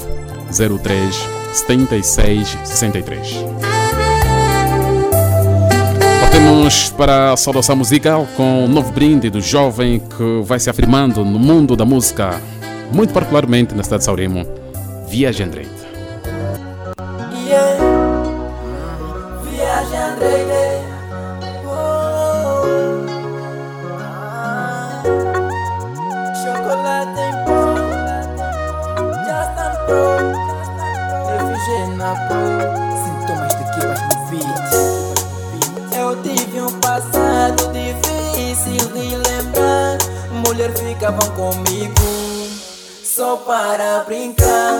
03 0.83 1.38
76 1.53 2.57
63. 2.63 3.45
Partimos 6.21 6.89
para 6.91 7.33
a 7.33 7.37
saudação 7.37 7.75
musical 7.75 8.27
com 8.37 8.65
um 8.65 8.67
novo 8.67 8.91
brinde 8.91 9.29
do 9.29 9.41
jovem 9.41 9.99
que 9.99 10.41
vai 10.43 10.59
se 10.59 10.69
afirmando 10.69 11.25
no 11.25 11.39
mundo 11.39 11.75
da 11.75 11.85
música 11.85 12.39
muito 12.91 13.13
particularmente 13.13 13.75
na 13.75 13.83
cidade 13.83 14.01
de 14.01 14.05
Saurimo, 14.05 14.45
Viagem 15.09 15.49
Ficavam 41.09 41.31
comigo 41.31 42.01
só 43.03 43.35
para 43.37 44.03
brincar. 44.03 44.79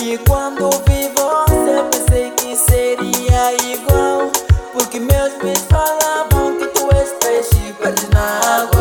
E 0.00 0.16
quando 0.26 0.70
vi 0.86 1.12
você, 1.14 1.82
pensei 1.90 2.30
que 2.30 2.56
seria 2.56 3.52
igual. 3.74 4.30
Porque 4.72 4.98
meus 4.98 5.34
pais 5.34 5.66
falavam 5.68 6.56
que 6.56 6.66
tu 6.68 6.88
és 6.96 7.10
peixe 7.20 7.74
perdes 7.78 8.08
na 8.08 8.62
água. 8.62 8.75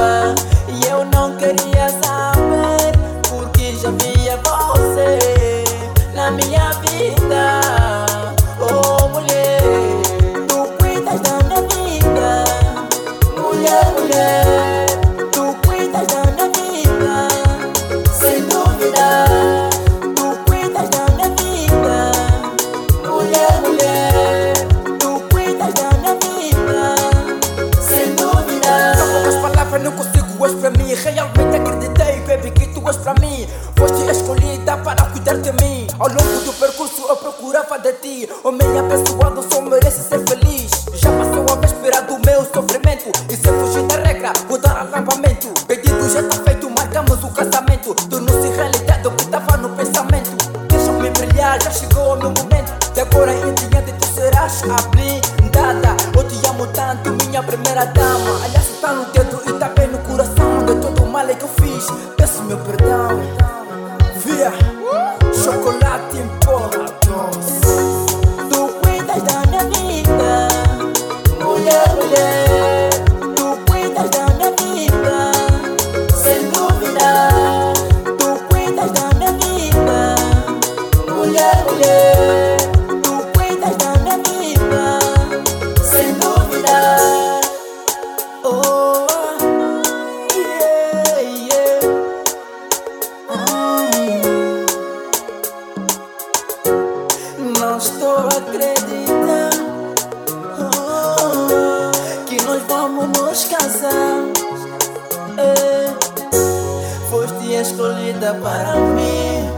Para 108.42 108.76
mim, 108.76 109.50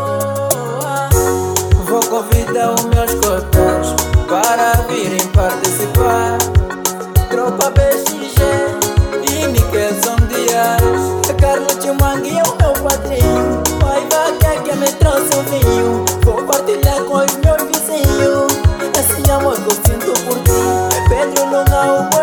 Vou 1.85 2.01
convidar 2.01 2.73
os 2.73 2.85
meus 2.85 3.13
cotas 3.15 3.95
para 4.27 4.73
virem 4.87 5.25
participar. 5.27 6.37
Tropa 7.29 7.69
BXG 7.71 8.41
e 9.31 9.47
Nikelson 9.47 10.15
Dias. 10.27 10.81
Carlos 11.39 11.77
Mangue 12.01 12.37
é 12.37 12.43
o 12.43 12.55
meu 12.57 12.73
padrinho. 12.83 13.63
Pai 13.79 14.01
vaca 14.11 14.61
que 14.63 14.75
me 14.75 14.91
trouxe 14.93 15.37
o 15.37 15.43
vinho. 15.43 16.05
Vou 16.23 16.43
partilhar 16.43 17.01
com 17.03 17.17
os 17.17 17.35
meus 17.37 17.63
vizinhos. 17.63 18.51
Esse 18.99 19.31
amor 19.31 19.55
que 19.55 19.67
eu 19.67 19.75
sinto 19.75 20.11
por 20.25 20.37
ti. 20.43 21.07
Pedro 21.09 21.45
Luna, 21.45 21.81
o 21.93 22.16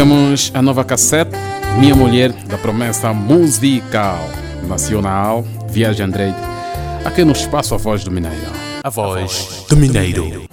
Ouvimos 0.00 0.50
a 0.54 0.62
nova 0.62 0.82
cassete 0.82 1.36
Minha 1.78 1.94
Mulher 1.94 2.32
da 2.32 2.56
promessa 2.56 3.12
musical 3.12 4.18
nacional 4.66 5.44
Viagem 5.68 6.06
Andreide 6.06 6.38
aqui 7.04 7.22
no 7.22 7.32
espaço 7.32 7.74
A 7.74 7.76
Voz 7.76 8.02
do 8.02 8.10
Mineiro. 8.10 8.50
A 8.82 8.88
voz 8.88 9.66
do 9.68 9.76
Mineiro. 9.76 10.49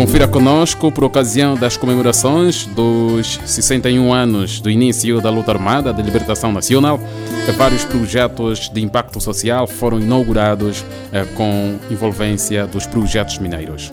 Confira 0.00 0.26
conosco 0.26 0.90
por 0.90 1.04
ocasião 1.04 1.54
das 1.54 1.76
comemorações 1.76 2.64
dos 2.64 3.38
61 3.44 4.14
anos 4.14 4.58
do 4.58 4.70
início 4.70 5.20
da 5.20 5.28
luta 5.28 5.52
armada 5.52 5.92
de 5.92 6.00
libertação 6.00 6.50
nacional. 6.50 6.98
Vários 7.58 7.84
projetos 7.84 8.70
de 8.70 8.80
impacto 8.80 9.20
social 9.20 9.66
foram 9.66 10.00
inaugurados 10.00 10.86
eh, 11.12 11.26
com 11.36 11.78
envolvência 11.90 12.66
dos 12.66 12.86
projetos 12.86 13.36
mineiros. 13.36 13.92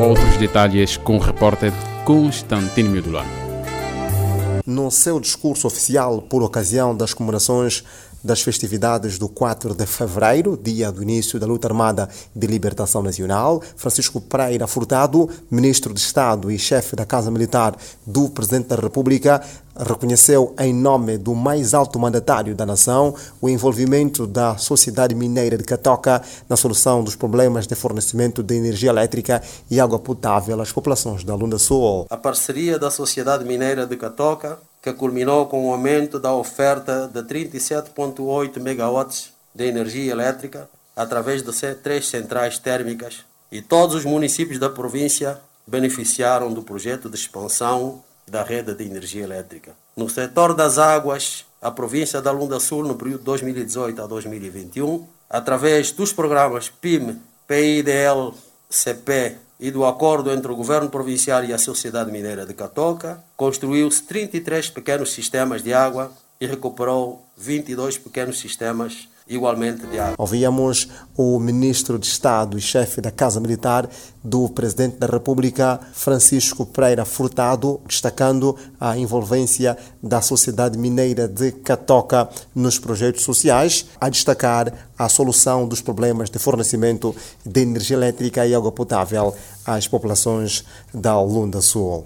Outros 0.00 0.38
detalhes 0.38 0.96
com 0.96 1.16
o 1.16 1.20
repórter 1.20 1.70
Constantino 2.06 2.88
Miodulano. 2.88 3.28
No 4.64 4.90
seu 4.90 5.20
discurso 5.20 5.66
oficial 5.66 6.22
por 6.22 6.42
ocasião 6.42 6.96
das 6.96 7.12
comemorações 7.12 7.84
das 8.22 8.42
festividades 8.42 9.18
do 9.18 9.28
4 9.28 9.74
de 9.74 9.86
fevereiro, 9.86 10.58
dia 10.60 10.90
do 10.90 11.02
início 11.02 11.38
da 11.38 11.46
luta 11.46 11.68
armada 11.68 12.08
de 12.34 12.46
libertação 12.46 13.02
nacional, 13.02 13.62
Francisco 13.76 14.20
Pereira 14.20 14.66
Furtado, 14.66 15.28
ministro 15.50 15.94
de 15.94 16.00
Estado 16.00 16.50
e 16.50 16.58
chefe 16.58 16.96
da 16.96 17.06
Casa 17.06 17.30
Militar 17.30 17.76
do 18.06 18.28
Presidente 18.28 18.68
da 18.68 18.76
República, 18.76 19.42
reconheceu 19.78 20.54
em 20.58 20.72
nome 20.72 21.18
do 21.18 21.34
mais 21.34 21.74
alto 21.74 21.98
mandatário 21.98 22.54
da 22.54 22.64
nação 22.64 23.14
o 23.40 23.48
envolvimento 23.48 24.26
da 24.26 24.56
sociedade 24.56 25.14
mineira 25.14 25.58
de 25.58 25.64
Catoca 25.64 26.22
na 26.48 26.56
solução 26.56 27.04
dos 27.04 27.14
problemas 27.14 27.66
de 27.66 27.74
fornecimento 27.74 28.42
de 28.42 28.54
energia 28.54 28.90
elétrica 28.90 29.42
e 29.70 29.78
água 29.78 29.98
potável 29.98 30.60
às 30.60 30.72
populações 30.72 31.24
da 31.24 31.34
Lunda 31.34 31.58
Sul. 31.58 32.06
A 32.08 32.16
parceria 32.16 32.78
da 32.78 32.90
Sociedade 32.90 33.44
Mineira 33.44 33.86
de 33.86 33.96
Catoca, 33.96 34.58
que 34.86 34.92
culminou 34.92 35.46
com 35.46 35.66
o 35.66 35.72
aumento 35.72 36.16
da 36.20 36.32
oferta 36.32 37.10
de 37.12 37.20
37,8 37.24 38.60
megawatts 38.60 39.32
de 39.52 39.66
energia 39.66 40.12
elétrica 40.12 40.68
através 40.94 41.42
de 41.42 41.74
três 41.74 42.06
centrais 42.06 42.60
térmicas, 42.60 43.24
e 43.50 43.60
todos 43.60 43.96
os 43.96 44.04
municípios 44.04 44.60
da 44.60 44.70
província 44.70 45.40
beneficiaram 45.66 46.52
do 46.52 46.62
projeto 46.62 47.10
de 47.10 47.16
expansão 47.16 48.00
da 48.28 48.44
rede 48.44 48.74
de 48.74 48.84
energia 48.84 49.24
elétrica. 49.24 49.72
No 49.96 50.08
setor 50.08 50.54
das 50.54 50.78
águas, 50.78 51.44
a 51.60 51.72
província 51.72 52.22
da 52.22 52.30
Lunda 52.30 52.60
Sul, 52.60 52.84
no 52.84 52.94
período 52.94 53.24
2018 53.24 54.00
a 54.00 54.06
2021, 54.06 55.04
através 55.28 55.90
dos 55.90 56.12
programas 56.12 56.68
PIM, 56.68 57.20
PIDL, 57.48 58.32
CP 58.70 59.36
e 59.58 59.70
do 59.70 59.84
acordo 59.84 60.30
entre 60.30 60.52
o 60.52 60.56
governo 60.56 60.90
provincial 60.90 61.44
e 61.44 61.52
a 61.52 61.58
Sociedade 61.58 62.12
Mineira 62.12 62.44
de 62.44 62.54
Catoca, 62.54 63.22
construiu-se 63.36 64.02
33 64.02 64.70
pequenos 64.70 65.12
sistemas 65.12 65.62
de 65.62 65.72
água 65.72 66.12
e 66.40 66.46
recuperou 66.46 67.24
22 67.36 67.98
pequenos 67.98 68.38
sistemas 68.38 69.08
igualmente 69.28 69.86
de 69.86 69.98
água. 69.98 70.14
Ouvíamos 70.18 70.88
o 71.16 71.38
ministro 71.38 71.98
de 71.98 72.06
Estado 72.06 72.56
e 72.56 72.60
chefe 72.60 73.00
da 73.00 73.10
Casa 73.10 73.40
Militar 73.40 73.88
do 74.22 74.48
Presidente 74.48 74.96
da 74.96 75.06
República, 75.06 75.80
Francisco 75.92 76.66
Pereira 76.66 77.04
Furtado, 77.04 77.80
destacando 77.86 78.56
a 78.78 78.96
envolvência 78.96 79.76
da 80.02 80.20
sociedade 80.20 80.78
mineira 80.78 81.26
de 81.26 81.52
Catoca 81.52 82.28
nos 82.54 82.78
projetos 82.78 83.22
sociais, 83.22 83.86
a 84.00 84.08
destacar 84.08 84.72
a 84.98 85.08
solução 85.08 85.66
dos 85.66 85.80
problemas 85.80 86.30
de 86.30 86.38
fornecimento 86.38 87.14
de 87.44 87.60
energia 87.60 87.96
elétrica 87.96 88.46
e 88.46 88.54
água 88.54 88.72
potável 88.72 89.34
às 89.64 89.86
populações 89.86 90.64
da 90.92 91.20
Lunda 91.20 91.60
Sul. 91.60 92.04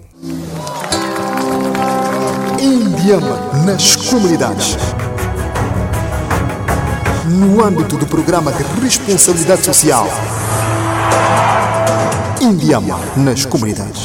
Indiama 2.59 3.65
nas 3.65 3.95
comunidades. 3.95 4.77
No 7.31 7.63
âmbito 7.63 7.95
do 7.95 8.05
programa 8.05 8.51
de 8.51 8.61
responsabilidade 8.81 9.63
social. 9.63 10.05
Indiama 12.41 12.99
nas 13.15 13.45
comunidades. 13.45 14.03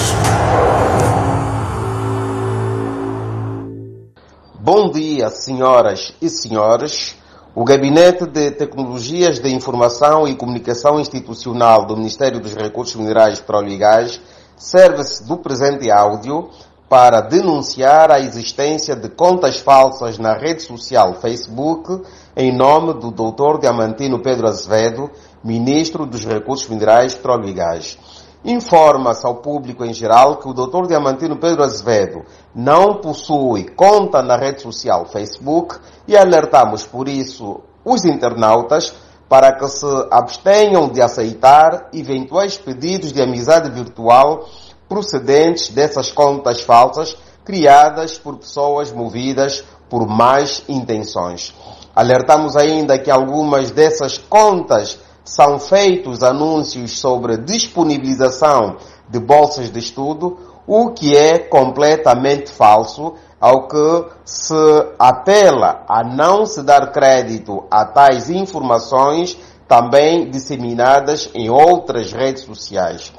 Bom 4.60 4.92
dia, 4.92 5.28
senhoras 5.30 6.14
e 6.22 6.30
senhores. 6.30 7.16
O 7.52 7.64
Gabinete 7.64 8.26
de 8.26 8.52
Tecnologias 8.52 9.40
de 9.40 9.48
Informação 9.48 10.28
e 10.28 10.36
Comunicação 10.36 11.00
Institucional 11.00 11.84
do 11.84 11.96
Ministério 11.96 12.38
dos 12.38 12.54
Recursos 12.54 12.94
Minerais, 12.94 13.40
Petróleo 13.40 13.70
e 13.70 14.20
serve-se 14.56 15.26
do 15.26 15.36
presente 15.38 15.90
áudio 15.90 16.48
para 16.88 17.20
denunciar 17.20 18.10
a 18.12 18.20
existência 18.20 18.94
de 18.94 19.08
contas 19.08 19.58
falsas 19.58 20.18
na 20.18 20.34
rede 20.34 20.62
social 20.62 21.14
Facebook 21.14 22.02
em 22.36 22.54
nome 22.54 22.94
do 22.94 23.10
Dr. 23.10 23.58
Diamantino 23.60 24.20
Pedro 24.20 24.46
Azevedo, 24.46 25.10
Ministro 25.42 26.06
dos 26.06 26.24
Recursos 26.24 26.68
Minerais, 26.68 27.14
Petróleo 27.14 27.48
e 27.48 27.52
Gás. 27.52 27.98
Informa-se 28.44 29.26
ao 29.26 29.36
público 29.36 29.84
em 29.84 29.92
geral 29.92 30.36
que 30.36 30.48
o 30.48 30.52
Dr. 30.52 30.86
Diamantino 30.86 31.36
Pedro 31.36 31.64
Azevedo 31.64 32.24
não 32.54 33.00
possui 33.00 33.64
conta 33.70 34.22
na 34.22 34.36
rede 34.36 34.62
social 34.62 35.06
Facebook 35.06 35.76
e 36.06 36.16
alertamos 36.16 36.86
por 36.86 37.08
isso 37.08 37.60
os 37.84 38.04
internautas 38.04 38.94
para 39.28 39.52
que 39.52 39.66
se 39.68 39.86
abstenham 40.10 40.88
de 40.88 41.02
aceitar 41.02 41.88
eventuais 41.92 42.56
pedidos 42.56 43.12
de 43.12 43.20
amizade 43.20 43.70
virtual 43.70 44.44
procedentes 44.88 45.68
dessas 45.70 46.10
contas 46.10 46.60
falsas 46.60 47.16
criadas 47.44 48.18
por 48.18 48.36
pessoas 48.38 48.92
movidas 48.92 49.64
por 49.88 50.06
más 50.06 50.64
intenções. 50.68 51.54
Alertamos 51.94 52.56
ainda 52.56 52.98
que 52.98 53.10
algumas 53.10 53.70
dessas 53.70 54.18
contas 54.18 54.98
são 55.24 55.58
feitos 55.58 56.22
anúncios 56.22 56.98
sobre 56.98 57.36
disponibilização 57.36 58.76
de 59.08 59.18
bolsas 59.18 59.70
de 59.70 59.78
estudo, 59.78 60.38
o 60.66 60.90
que 60.90 61.16
é 61.16 61.38
completamente 61.38 62.50
falso, 62.50 63.14
ao 63.40 63.68
que 63.68 64.04
se 64.24 64.54
apela 64.98 65.84
a 65.88 66.02
não 66.02 66.46
se 66.46 66.62
dar 66.62 66.90
crédito 66.90 67.64
a 67.70 67.84
tais 67.84 68.30
informações 68.30 69.38
também 69.68 70.30
disseminadas 70.30 71.28
em 71.34 71.50
outras 71.50 72.12
redes 72.12 72.42
sociais. 72.42 73.12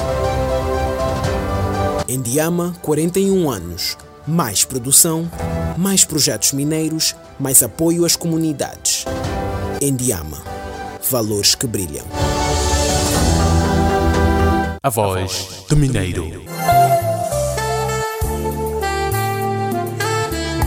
Endiama, 2.09 2.77
41 2.81 3.51
anos. 3.51 3.99
Mais 4.25 4.65
produção, 4.65 5.29
mais 5.77 6.05
projetos 6.05 6.53
mineiros, 6.53 7.17
mais 7.41 7.61
apoio 7.65 8.05
às 8.05 8.15
comunidades. 8.15 9.05
Endiama. 9.83 10.41
Valores 11.11 11.57
que 11.57 11.67
brilham. 11.67 12.05
A 14.81 14.91
voz 14.91 15.65
do 15.69 15.77
Mineiro. 15.77 16.45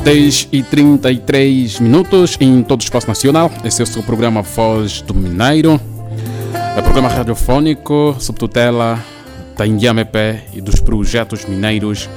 10 0.03 0.49
e 0.51 0.61
33 0.63 1.79
minutos 1.79 2.35
em 2.41 2.61
todo 2.61 2.81
o 2.81 2.83
espaço 2.83 3.07
nacional. 3.07 3.49
Esse 3.63 3.81
é 3.81 3.83
o 3.83 3.87
seu 3.87 4.03
programa 4.03 4.41
Voz 4.41 5.01
do 5.01 5.13
Mineiro. 5.13 5.79
É 6.75 6.81
programa 6.81 7.07
radiofónico 7.07 8.15
sob 8.19 8.39
tutela 8.39 8.99
da 9.55 9.67
Indiamepé 9.67 10.47
e 10.53 10.59
dos 10.59 10.79
projetos 10.79 11.45
mineiros 11.45 12.09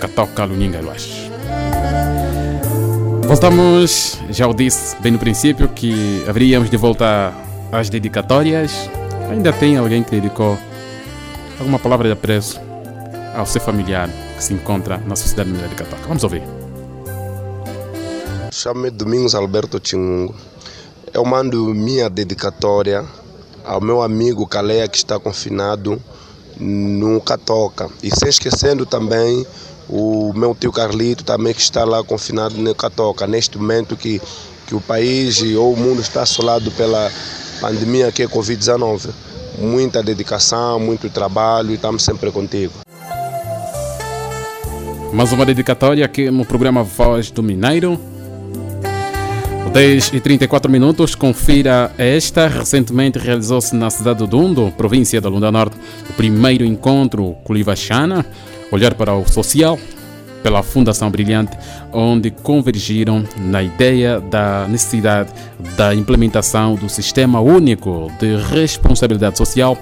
Catoca 0.00 0.46
Luninga 0.46 0.80
Luas. 0.80 1.06
Voltamos, 3.26 4.18
já 4.30 4.48
o 4.48 4.54
disse 4.54 4.96
bem 5.02 5.12
no 5.12 5.18
princípio, 5.18 5.68
que 5.68 6.24
haveríamos 6.26 6.70
de 6.70 6.76
voltar 6.78 7.34
às 7.70 7.90
dedicatórias. 7.90 8.88
Ainda 9.30 9.52
tem 9.52 9.76
alguém 9.76 10.02
que 10.02 10.12
dedicou 10.12 10.56
alguma 11.60 11.78
palavra 11.78 12.08
de 12.08 12.14
apreço 12.14 12.58
ao 13.36 13.44
seu 13.44 13.60
familiar 13.60 14.08
que 14.36 14.42
se 14.42 14.54
encontra 14.54 14.96
na 15.06 15.16
Sociedade 15.16 15.50
Mineira 15.50 15.68
de 15.68 15.74
Catoca. 15.74 16.08
Vamos 16.08 16.24
ouvir. 16.24 16.42
Chamo-me 18.50 18.88
Domingos 18.88 19.34
Alberto 19.34 19.78
Chingungo. 19.82 20.34
Eu 21.12 21.26
mando 21.26 21.74
minha 21.74 22.08
dedicatória 22.08 23.04
ao 23.68 23.82
meu 23.82 24.00
amigo 24.00 24.46
Caleia 24.46 24.88
que 24.88 24.96
está 24.96 25.20
confinado 25.20 26.00
no 26.58 27.20
Catoca. 27.20 27.90
E 28.02 28.10
sem 28.10 28.30
esquecendo 28.30 28.86
também 28.86 29.46
o 29.88 30.32
meu 30.34 30.54
tio 30.54 30.72
Carlito 30.72 31.22
também 31.22 31.52
que 31.52 31.60
está 31.60 31.84
lá 31.84 32.02
confinado 32.02 32.56
no 32.56 32.74
Catoca. 32.74 33.26
Neste 33.26 33.58
momento 33.58 33.94
que, 33.94 34.20
que 34.66 34.74
o 34.74 34.80
país 34.80 35.42
ou 35.54 35.74
o 35.74 35.76
mundo 35.76 36.00
está 36.00 36.22
assolado 36.22 36.70
pela 36.72 37.12
pandemia 37.60 38.10
que 38.10 38.22
é 38.22 38.26
Covid-19. 38.26 39.10
Muita 39.58 40.02
dedicação, 40.02 40.80
muito 40.80 41.10
trabalho 41.10 41.70
e 41.70 41.74
estamos 41.74 42.02
sempre 42.02 42.32
contigo. 42.32 42.72
Mais 45.12 45.32
uma 45.32 45.44
dedicatória 45.44 46.04
aqui 46.04 46.30
no 46.30 46.44
programa 46.44 46.82
Voz 46.82 47.30
do 47.30 47.42
Mineiro. 47.42 48.17
10 49.78 50.10
e 50.12 50.18
34 50.18 50.68
minutos, 50.68 51.14
confira 51.14 51.92
esta. 51.96 52.48
Recentemente 52.48 53.16
realizou-se 53.16 53.76
na 53.76 53.88
cidade 53.88 54.18
do 54.18 54.26
Dundo, 54.26 54.72
província 54.76 55.20
da 55.20 55.28
Lunda 55.28 55.52
Norte, 55.52 55.76
o 56.10 56.12
primeiro 56.14 56.64
encontro 56.64 57.36
Culivachana, 57.44 58.26
Olhar 58.72 58.94
para 58.94 59.14
o 59.14 59.24
Social, 59.28 59.78
pela 60.42 60.64
Fundação 60.64 61.08
Brilhante, 61.12 61.56
onde 61.92 62.28
convergiram 62.28 63.22
na 63.36 63.62
ideia 63.62 64.18
da 64.18 64.66
necessidade 64.66 65.30
da 65.76 65.94
implementação 65.94 66.74
do 66.74 66.88
Sistema 66.88 67.40
Único 67.40 68.10
de 68.18 68.34
Responsabilidade 68.34 69.38
Social 69.38 69.78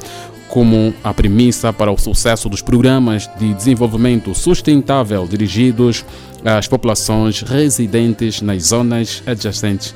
como 0.48 0.94
a 1.02 1.12
premissa 1.12 1.72
para 1.72 1.90
o 1.90 1.98
sucesso 1.98 2.48
dos 2.48 2.62
programas 2.62 3.28
de 3.38 3.52
desenvolvimento 3.54 4.34
sustentável 4.34 5.26
dirigidos 5.26 6.04
às 6.44 6.68
populações 6.68 7.40
residentes 7.42 8.40
nas 8.40 8.64
zonas 8.64 9.22
adjacentes 9.26 9.94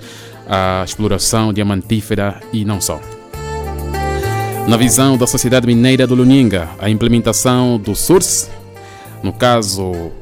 à 0.49 0.83
exploração 0.85 1.53
diamantífera 1.53 2.41
e 2.53 2.65
não 2.65 2.81
só. 2.81 3.01
Na 4.67 4.77
visão 4.77 5.17
da 5.17 5.27
Sociedade 5.27 5.67
Mineira 5.67 6.07
do 6.07 6.15
Luninga, 6.15 6.69
a 6.79 6.91
implementação 6.91 7.79
do 7.79 7.95
SURS, 7.95 8.49
no 9.23 9.33
caso, 9.33 10.13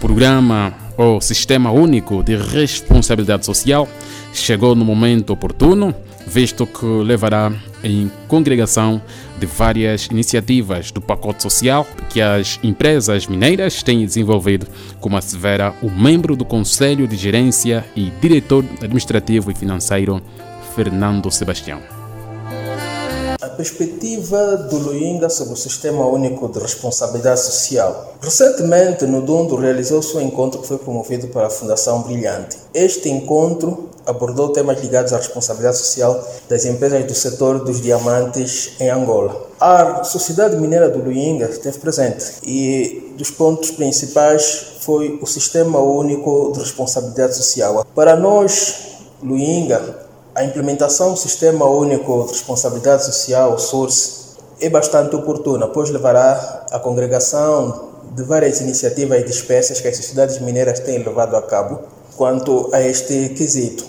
Programa 0.00 0.74
ou 0.96 1.20
Sistema 1.20 1.70
Único 1.70 2.22
de 2.22 2.36
Responsabilidade 2.36 3.46
Social, 3.46 3.88
chegou 4.32 4.74
no 4.74 4.84
momento 4.84 5.32
oportuno, 5.32 5.94
visto 6.26 6.66
que 6.66 6.84
levará 6.84 7.52
em 7.82 8.10
congregação 8.28 9.00
de 9.38 9.46
várias 9.46 10.06
iniciativas 10.06 10.90
do 10.90 11.00
pacote 11.00 11.42
social 11.42 11.86
que 12.08 12.20
as 12.20 12.58
empresas 12.62 13.26
mineiras 13.26 13.82
têm 13.82 14.04
desenvolvido, 14.04 14.66
como 15.00 15.16
assevera 15.16 15.74
o 15.82 15.90
membro 15.90 16.34
do 16.34 16.44
Conselho 16.44 17.06
de 17.06 17.16
Gerência 17.16 17.84
e 17.94 18.10
diretor 18.20 18.64
administrativo 18.80 19.50
e 19.50 19.54
financeiro, 19.54 20.22
Fernando 20.74 21.30
Sebastião. 21.30 21.93
Perspectiva 23.56 24.56
do 24.56 24.78
Luinga 24.78 25.28
sobre 25.30 25.54
o 25.54 25.56
Sistema 25.56 26.06
Único 26.06 26.48
de 26.48 26.58
Responsabilidade 26.58 27.40
Social. 27.40 28.14
Recentemente, 28.20 29.06
no 29.06 29.22
Dundo, 29.22 29.56
realizou-se 29.56 30.16
um 30.16 30.20
encontro 30.20 30.60
que 30.60 30.68
foi 30.68 30.78
promovido 30.78 31.28
pela 31.28 31.48
Fundação 31.48 32.02
Brilhante. 32.02 32.56
Este 32.74 33.08
encontro 33.08 33.88
abordou 34.06 34.50
temas 34.50 34.80
ligados 34.80 35.12
à 35.12 35.16
responsabilidade 35.16 35.78
social 35.78 36.22
das 36.48 36.64
empresas 36.64 37.04
do 37.04 37.14
setor 37.14 37.64
dos 37.64 37.80
diamantes 37.80 38.72
em 38.80 38.90
Angola. 38.90 39.48
A 39.60 40.04
Sociedade 40.04 40.56
Mineira 40.56 40.90
do 40.90 40.98
Luinga 40.98 41.46
esteve 41.46 41.78
presente 41.78 42.34
e 42.42 43.14
dos 43.16 43.30
pontos 43.30 43.70
principais 43.70 44.74
foi 44.80 45.18
o 45.22 45.26
Sistema 45.26 45.78
Único 45.80 46.52
de 46.52 46.60
Responsabilidade 46.60 47.36
Social. 47.36 47.86
Para 47.94 48.16
nós, 48.16 48.74
Luinga, 49.22 50.03
a 50.34 50.42
implementação 50.42 51.12
do 51.12 51.18
Sistema 51.18 51.64
Único 51.66 52.24
de 52.24 52.32
Responsabilidade 52.32 53.04
Social, 53.04 53.56
SURS, 53.56 54.34
é 54.60 54.68
bastante 54.68 55.14
oportuna, 55.14 55.68
pois 55.68 55.90
levará 55.90 56.66
a 56.72 56.78
congregação 56.80 57.90
de 58.12 58.22
várias 58.24 58.60
iniciativas 58.60 59.24
dispersas 59.24 59.80
que 59.80 59.86
as 59.86 59.96
sociedades 59.96 60.40
mineiras 60.40 60.80
têm 60.80 60.98
levado 60.98 61.36
a 61.36 61.42
cabo 61.42 61.80
quanto 62.16 62.68
a 62.72 62.80
este 62.80 63.28
quesito. 63.30 63.84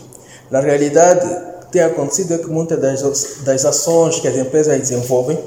Na 0.52 0.60
realidade, 0.60 1.26
tem 1.72 1.82
acontecido 1.82 2.38
que 2.38 2.48
muitas 2.48 2.80
das, 2.80 3.38
das 3.44 3.66
ações 3.66 4.20
que 4.20 4.28
as 4.28 4.36
empresas 4.36 4.78
desenvolvem, 4.78 5.40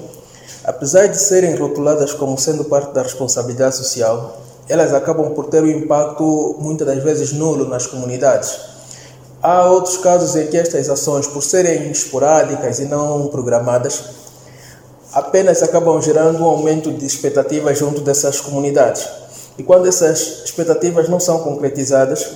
apesar 0.64 1.06
de 1.06 1.18
serem 1.18 1.54
rotuladas 1.54 2.12
como 2.12 2.36
sendo 2.36 2.64
parte 2.64 2.92
da 2.92 3.02
responsabilidade 3.02 3.76
social, 3.76 4.42
elas 4.68 4.92
acabam 4.92 5.30
por 5.30 5.46
ter 5.46 5.62
um 5.62 5.68
impacto 5.68 6.56
muitas 6.58 6.86
das 6.86 7.02
vezes 7.02 7.32
nulo 7.32 7.68
nas 7.68 7.86
comunidades. 7.86 8.77
Há 9.40 9.66
outros 9.70 9.96
casos 9.98 10.34
em 10.34 10.48
que 10.48 10.56
estas 10.56 10.90
ações, 10.90 11.26
por 11.26 11.42
serem 11.42 11.90
esporádicas 11.92 12.80
e 12.80 12.86
não 12.86 13.28
programadas, 13.28 14.02
apenas 15.12 15.62
acabam 15.62 16.00
gerando 16.02 16.40
um 16.40 16.44
aumento 16.44 16.92
de 16.92 17.06
expectativas 17.06 17.78
junto 17.78 18.00
dessas 18.00 18.40
comunidades. 18.40 19.08
E 19.56 19.62
quando 19.62 19.86
essas 19.86 20.44
expectativas 20.44 21.08
não 21.08 21.20
são 21.20 21.38
concretizadas, 21.40 22.26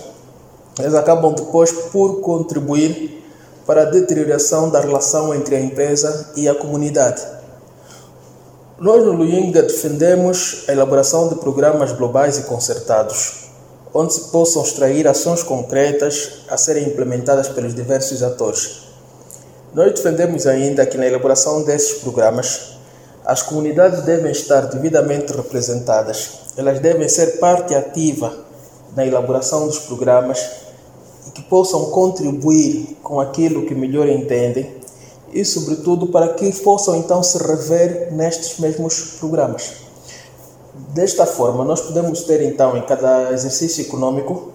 elas 0.79 0.95
acabam 0.95 1.35
depois 1.35 1.73
por 1.73 2.21
contribuir 2.21 3.21
para 3.67 3.83
a 3.83 3.91
deterioração 3.91 4.71
da 4.71 4.81
relação 4.81 5.35
entre 5.35 5.57
a 5.57 5.61
empresa 5.61 6.31
e 6.37 6.49
a 6.49 6.55
comunidade. 6.55 7.23
Nós 8.79 9.05
no 9.05 9.13
Luinga 9.13 9.63
defendemos 9.63 10.65
a 10.69 10.73
elaboração 10.73 11.29
de 11.29 11.37
programas 11.37 11.93
globais 11.93 12.39
e 12.39 12.43
concertados, 12.43 13.42
onde 13.95 14.15
se 14.15 14.21
possam 14.31 14.63
extrair 14.63 15.07
ações 15.07 15.43
concretas 15.43 16.41
a 16.49 16.57
serem 16.57 16.87
implementadas 16.87 17.49
pelos 17.49 17.75
diversos 17.75 18.23
atores. 18.23 18.83
Nós 19.75 19.93
defendemos 19.93 20.47
ainda 20.47 20.87
que 20.87 20.97
na 20.97 21.07
elaboração 21.07 21.63
desses 21.63 21.99
programas 21.99 22.73
as 23.25 23.43
comunidades 23.43 24.03
devem 24.03 24.33
estar 24.33 24.63
devidamente 24.63 25.33
representadas, 25.33 26.31
elas 26.57 26.81
devem 26.81 27.09
ser 27.09 27.39
parte 27.39 27.75
ativa 27.75 28.37
na 28.97 29.07
elaboração 29.07 29.67
dos 29.67 29.79
programas 29.79 30.45
e 31.27 31.31
que 31.31 31.43
possam 31.43 31.91
contribuir 31.91 32.97
com 33.03 33.21
aquilo 33.21 33.65
que 33.65 33.75
melhor 33.75 34.09
entendem 34.09 34.83
e, 35.33 35.45
sobretudo, 35.45 36.09
para 36.09 36.35
que 36.35 36.53
possam 36.63 36.97
então 36.97 37.23
se 37.23 37.39
rever 37.39 38.13
nestes 38.13 38.59
mesmos 38.59 39.17
programas. 39.19 39.82
Desta 40.93 41.25
forma, 41.25 41.65
nós 41.65 41.81
podemos 41.81 42.25
ter 42.25 42.43
então 42.43 42.77
em 42.77 42.83
cada 42.83 43.33
exercício 43.33 43.81
econômico 43.81 44.53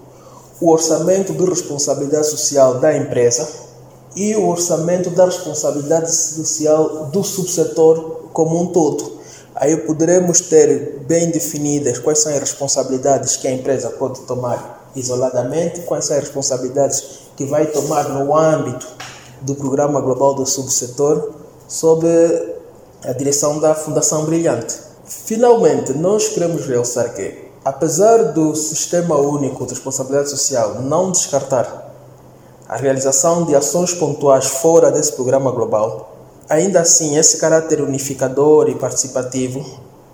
o 0.62 0.71
orçamento 0.71 1.34
de 1.34 1.43
responsabilidade 1.43 2.28
social 2.28 2.76
da 2.76 2.95
empresa 2.95 3.47
e 4.15 4.36
o 4.36 4.47
orçamento 4.47 5.10
da 5.10 5.26
responsabilidade 5.26 6.13
social 6.13 7.06
do 7.06 7.23
subsetor 7.23 8.30
como 8.34 8.62
um 8.62 8.67
todo. 8.67 9.17
Aí 9.56 9.78
poderemos 9.78 10.41
ter 10.41 11.00
bem 11.08 11.32
definidas 11.32 11.97
quais 11.97 12.19
são 12.19 12.32
as 12.32 12.39
responsabilidades 12.39 13.36
que 13.36 13.47
a 13.47 13.52
empresa 13.52 13.89
pode 13.89 14.21
tomar 14.21 14.91
isoladamente, 14.95 15.82
quais 15.82 16.06
são 16.06 16.17
as 16.17 16.23
responsabilidades 16.23 17.04
que 17.36 17.45
vai 17.45 17.65
tomar 17.65 18.10
no 18.10 18.36
âmbito 18.36 18.88
do 19.41 19.56
Programa 19.56 20.00
Global 20.02 20.36
do 20.36 20.45
Subsetor, 20.45 21.32
sob 21.67 22.08
a 23.04 23.13
direção 23.13 23.60
da 23.60 23.73
Fundação 23.73 24.26
Brilhante. 24.26 24.87
Finalmente, 25.08 25.93
nós 25.93 26.28
queremos 26.28 26.65
realçar 26.65 27.13
que, 27.13 27.34
apesar 27.63 28.34
do 28.34 28.54
Sistema 28.54 29.15
Único 29.15 29.65
de 29.65 29.74
Responsabilidade 29.74 30.30
Social 30.30 30.82
não 30.82 31.12
descartar 31.12 31.93
a 32.67 32.76
realização 32.76 33.46
de 33.46 33.56
ações 33.56 33.93
pontuais 33.93 34.48
fora 34.48 34.91
desse 34.91 35.13
programa 35.13 35.50
global, 35.50 36.13
ainda 36.50 36.82
assim 36.82 37.17
esse 37.17 37.38
caráter 37.38 37.80
unificador 37.80 38.67
e 38.67 38.76
participativo 38.76 39.65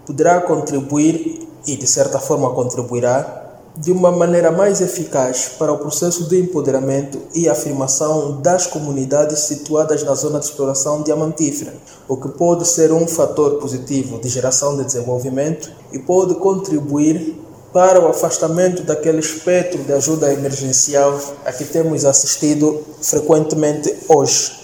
poderá 0.06 0.39
contribuir 0.41 1.49
e 1.65 1.75
de 1.75 1.88
certa 1.88 2.19
forma 2.19 2.51
contribuirá 2.51 3.42
de 3.75 3.91
uma 3.91 4.12
maneira 4.12 4.51
mais 4.51 4.81
eficaz 4.81 5.49
para 5.57 5.73
o 5.73 5.79
processo 5.79 6.29
de 6.29 6.39
empoderamento 6.39 7.19
e 7.33 7.49
afirmação 7.49 8.39
das 8.39 8.67
comunidades 8.67 9.39
situadas 9.39 10.03
na 10.03 10.13
zona 10.13 10.39
de 10.39 10.45
exploração 10.45 11.01
diamantífera, 11.01 11.73
o 12.07 12.15
que 12.15 12.29
pode 12.29 12.67
ser 12.67 12.91
um 12.91 13.07
fator 13.07 13.59
positivo 13.59 14.19
de 14.19 14.29
geração 14.29 14.77
de 14.77 14.86
desenvolvimento 14.86 15.71
e 15.91 15.97
pode 15.97 16.36
contribuir 16.36 17.39
para 17.73 17.99
o 17.99 18.07
afastamento 18.07 18.83
daquele 18.83 19.19
espectro 19.19 19.83
de 19.83 19.91
ajuda 19.91 20.31
emergencial 20.31 21.19
a 21.43 21.51
que 21.51 21.65
temos 21.65 22.05
assistido 22.05 22.79
frequentemente 23.01 23.91
hoje. 24.07 24.62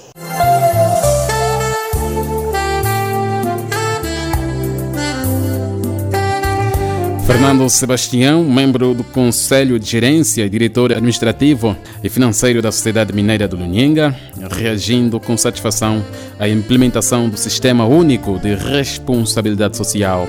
Fernando 7.30 7.70
Sebastião, 7.70 8.44
membro 8.44 8.96
do 8.96 9.04
Conselho 9.04 9.80
de 9.80 9.86
Gerência 9.86 10.44
e 10.44 10.50
diretor 10.50 10.92
administrativo 10.92 11.76
e 12.04 12.10
financeiro 12.10 12.60
da 12.60 12.72
Sociedade 12.72 13.14
Mineira 13.14 13.48
do 13.48 13.56
Lunhenga, 13.56 14.16
reagindo 14.52 15.20
com 15.20 15.38
satisfação 15.38 16.02
à 16.40 16.50
implementação 16.50 17.30
do 17.30 17.38
Sistema 17.38 17.86
Único 17.86 18.40
de 18.40 18.56
Responsabilidade 18.56 19.78
Social 19.78 20.26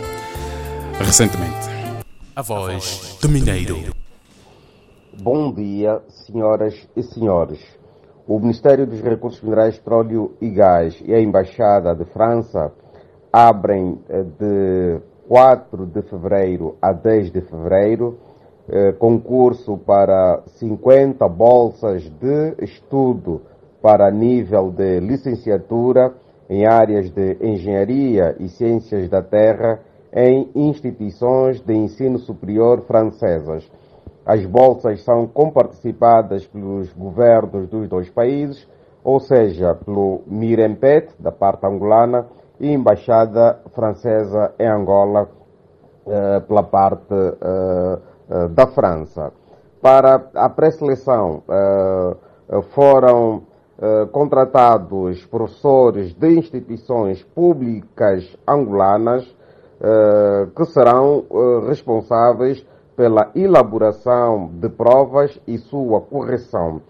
recentemente. 0.99 1.71
A 2.37 2.43
voz 2.43 3.19
do 3.23 3.31
Mineiro. 3.31 3.79
Bom 5.23 5.55
dia, 5.55 6.03
senhoras 6.27 6.75
e 6.95 7.03
senhores. 7.03 7.61
O 8.27 8.39
Ministério 8.39 8.87
dos 8.87 9.01
Recursos 9.01 9.41
Minerais, 9.41 9.79
Petróleo 9.79 10.37
e 10.39 10.51
Gás 10.51 11.03
e 11.03 11.15
a 11.15 11.21
Embaixada 11.21 11.95
de 11.95 12.05
França 12.13 12.71
abrem 13.33 13.99
eh, 14.11 14.23
de 14.39 15.10
4 15.31 15.87
de 15.87 16.03
fevereiro 16.03 16.77
a 16.83 16.93
10 16.93 17.31
de 17.31 17.41
fevereiro, 17.43 18.19
eh, 18.69 18.91
concurso 18.99 19.79
para 19.79 20.43
50 20.59 21.29
bolsas 21.29 22.03
de 22.03 22.57
estudo 22.65 23.41
para 23.81 24.11
nível 24.11 24.73
de 24.73 24.99
licenciatura 24.99 26.13
em 26.49 26.67
áreas 26.67 27.09
de 27.11 27.37
engenharia 27.41 28.35
e 28.41 28.49
ciências 28.49 29.09
da 29.09 29.23
terra 29.23 29.79
em 30.13 30.51
instituições 30.53 31.61
de 31.61 31.75
ensino 31.75 32.19
superior 32.19 32.81
francesas. 32.81 33.71
As 34.27 34.45
bolsas 34.45 35.05
são 35.05 35.29
comparticipadas 35.29 36.45
pelos 36.45 36.93
governos 36.93 37.69
dos 37.69 37.89
dois 37.89 38.11
países, 38.11 38.67
ou 39.05 39.21
seja, 39.21 39.77
pelo 39.77 40.23
Mirempet, 40.27 41.09
da 41.21 41.31
parte 41.31 41.65
angolana, 41.65 42.27
e 42.61 42.71
embaixada 42.71 43.59
francesa 43.75 44.53
em 44.59 44.69
Angola 44.69 45.23
uh, 46.07 46.41
pela 46.47 46.63
parte 46.63 47.15
uh, 47.15 47.99
uh, 48.29 48.49
da 48.51 48.67
França. 48.67 49.33
Para 49.81 50.29
a 50.35 50.49
pré-seleção 50.51 51.43
foram 52.75 53.45
contratados 54.13 55.25
professores 55.25 56.13
de 56.13 56.37
instituições 56.37 57.23
públicas 57.23 58.37
angolanas 58.47 59.25
que 60.55 60.65
serão 60.67 61.25
responsáveis 61.67 62.63
pela 62.95 63.31
elaboração 63.35 64.51
de 64.53 64.69
provas 64.69 65.41
e 65.47 65.57
sua 65.57 66.03
correção. 66.03 66.83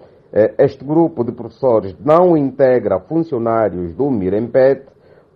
Este 0.59 0.85
grupo 0.85 1.23
de 1.23 1.31
professores 1.31 1.95
não 2.05 2.37
integra 2.37 2.99
funcionários 2.99 3.95
do 3.95 4.11
Mirempet, 4.11 4.90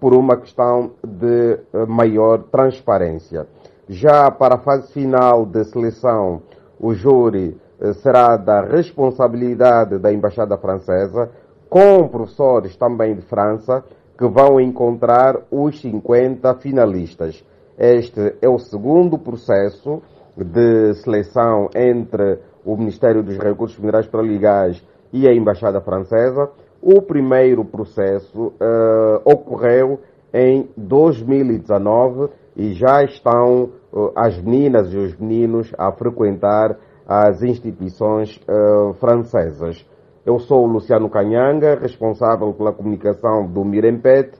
por 0.04 0.12
uma 0.12 0.36
questão 0.36 0.90
de 1.02 1.54
eh, 1.54 1.86
maior 1.88 2.42
transparência. 2.52 3.46
Já 3.88 4.30
para 4.30 4.56
a 4.56 4.58
fase 4.58 4.92
final 4.92 5.46
de 5.46 5.64
seleção, 5.64 6.42
o 6.78 6.92
júri 6.92 7.56
eh, 7.80 7.94
será 7.94 8.36
da 8.36 8.60
responsabilidade 8.60 9.98
da 9.98 10.12
Embaixada 10.12 10.58
Francesa, 10.58 11.30
com 11.70 12.06
professores 12.06 12.76
também 12.76 13.14
de 13.14 13.22
França, 13.22 13.82
que 14.18 14.28
vão 14.28 14.60
encontrar 14.60 15.40
os 15.50 15.80
50 15.80 16.54
finalistas. 16.56 17.42
Este 17.78 18.36
é 18.42 18.48
o 18.50 18.58
segundo 18.58 19.18
processo 19.18 20.02
de 20.36 20.92
seleção 20.96 21.70
entre 21.74 22.40
o 22.62 22.76
Ministério 22.76 23.22
dos 23.22 23.38
Recursos 23.38 23.78
Minerais 23.78 24.04
Petroligais 24.04 24.84
e 25.14 25.26
a 25.26 25.32
Embaixada 25.32 25.80
Francesa. 25.80 26.50
O 26.86 27.00
primeiro 27.00 27.64
processo 27.64 28.52
uh, 28.60 29.22
ocorreu 29.24 30.00
em 30.34 30.68
2019 30.76 32.28
e 32.54 32.74
já 32.74 33.02
estão 33.02 33.70
uh, 33.90 34.12
as 34.14 34.36
meninas 34.36 34.92
e 34.92 34.98
os 34.98 35.16
meninos 35.16 35.72
a 35.78 35.90
frequentar 35.92 36.76
as 37.08 37.42
instituições 37.42 38.38
uh, 38.46 38.92
francesas. 39.00 39.82
Eu 40.26 40.38
sou 40.38 40.64
o 40.64 40.66
Luciano 40.66 41.08
Canhanga, 41.08 41.78
responsável 41.80 42.52
pela 42.52 42.70
comunicação 42.70 43.46
do 43.46 43.64
Mirempet. 43.64 44.32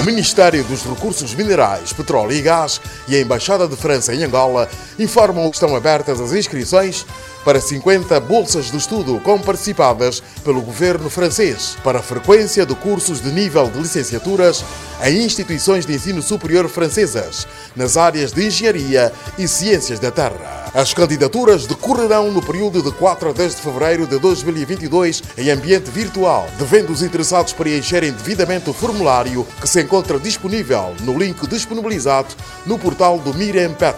O 0.00 0.06
Ministério 0.06 0.62
dos 0.62 0.84
Recursos 0.84 1.34
Minerais, 1.34 1.92
Petróleo 1.92 2.32
e 2.32 2.40
Gás 2.40 2.80
e 3.08 3.16
a 3.16 3.20
Embaixada 3.20 3.66
de 3.66 3.74
França 3.74 4.14
em 4.14 4.22
Angola 4.22 4.68
informam 4.96 5.50
que 5.50 5.56
estão 5.56 5.74
abertas 5.74 6.20
as 6.20 6.32
inscrições 6.32 7.04
para 7.44 7.60
50 7.60 8.18
bolsas 8.20 8.70
de 8.70 8.76
estudo 8.76 9.20
comparticipadas 9.20 10.22
pelo 10.44 10.60
governo 10.60 11.08
francês 11.08 11.76
para 11.82 11.98
a 12.00 12.02
frequência 12.02 12.66
de 12.66 12.74
cursos 12.74 13.20
de 13.20 13.30
nível 13.30 13.68
de 13.70 13.78
licenciaturas 13.78 14.64
em 15.02 15.22
instituições 15.22 15.86
de 15.86 15.94
ensino 15.94 16.20
superior 16.20 16.68
francesas 16.68 17.46
nas 17.74 17.96
áreas 17.96 18.32
de 18.32 18.46
engenharia 18.46 19.12
e 19.38 19.48
ciências 19.48 19.98
da 19.98 20.10
terra. 20.10 20.60
As 20.72 20.94
candidaturas 20.94 21.66
decorrerão 21.66 22.30
no 22.30 22.40
período 22.40 22.80
de 22.82 22.92
4 22.92 23.30
a 23.30 23.32
10 23.32 23.56
de 23.56 23.62
fevereiro 23.62 24.06
de 24.06 24.18
2022 24.18 25.22
em 25.36 25.50
ambiente 25.50 25.90
virtual, 25.90 26.46
devendo 26.58 26.92
os 26.92 27.02
interessados 27.02 27.52
preencherem 27.52 28.12
devidamente 28.12 28.70
o 28.70 28.72
formulário 28.72 29.44
que 29.60 29.68
se 29.68 29.80
encontra 29.80 30.18
disponível 30.18 30.94
no 31.00 31.18
link 31.18 31.44
disponibilizado 31.48 32.28
no 32.66 32.78
portal 32.78 33.18
do 33.18 33.34
Mirempet 33.34 33.96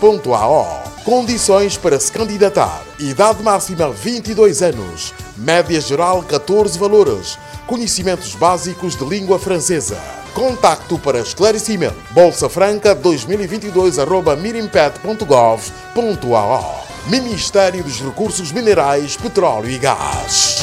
www.mirempet.gov.ao 0.00 0.84
Condições 1.04 1.76
para 1.76 2.00
se 2.00 2.10
candidatar. 2.10 2.82
Idade 2.98 3.42
máxima 3.42 3.90
22 3.90 4.62
anos. 4.62 5.12
Média 5.36 5.78
geral 5.80 6.22
14 6.22 6.78
valores. 6.78 7.38
Conhecimentos 7.66 8.34
básicos 8.34 8.96
de 8.96 9.04
língua 9.04 9.38
francesa. 9.38 10.00
Contacto 10.34 10.98
para 10.98 11.20
esclarecimento. 11.20 11.94
Bolsa 12.10 12.48
Franca 12.48 12.92
2022 12.94 13.98
arroba 14.00 14.34
mirimpet.gov.ao 14.34 16.86
Ministério 17.06 17.84
dos 17.84 18.00
Recursos 18.00 18.50
Minerais, 18.50 19.16
Petróleo 19.16 19.70
e 19.70 19.78
Gás. 19.78 20.62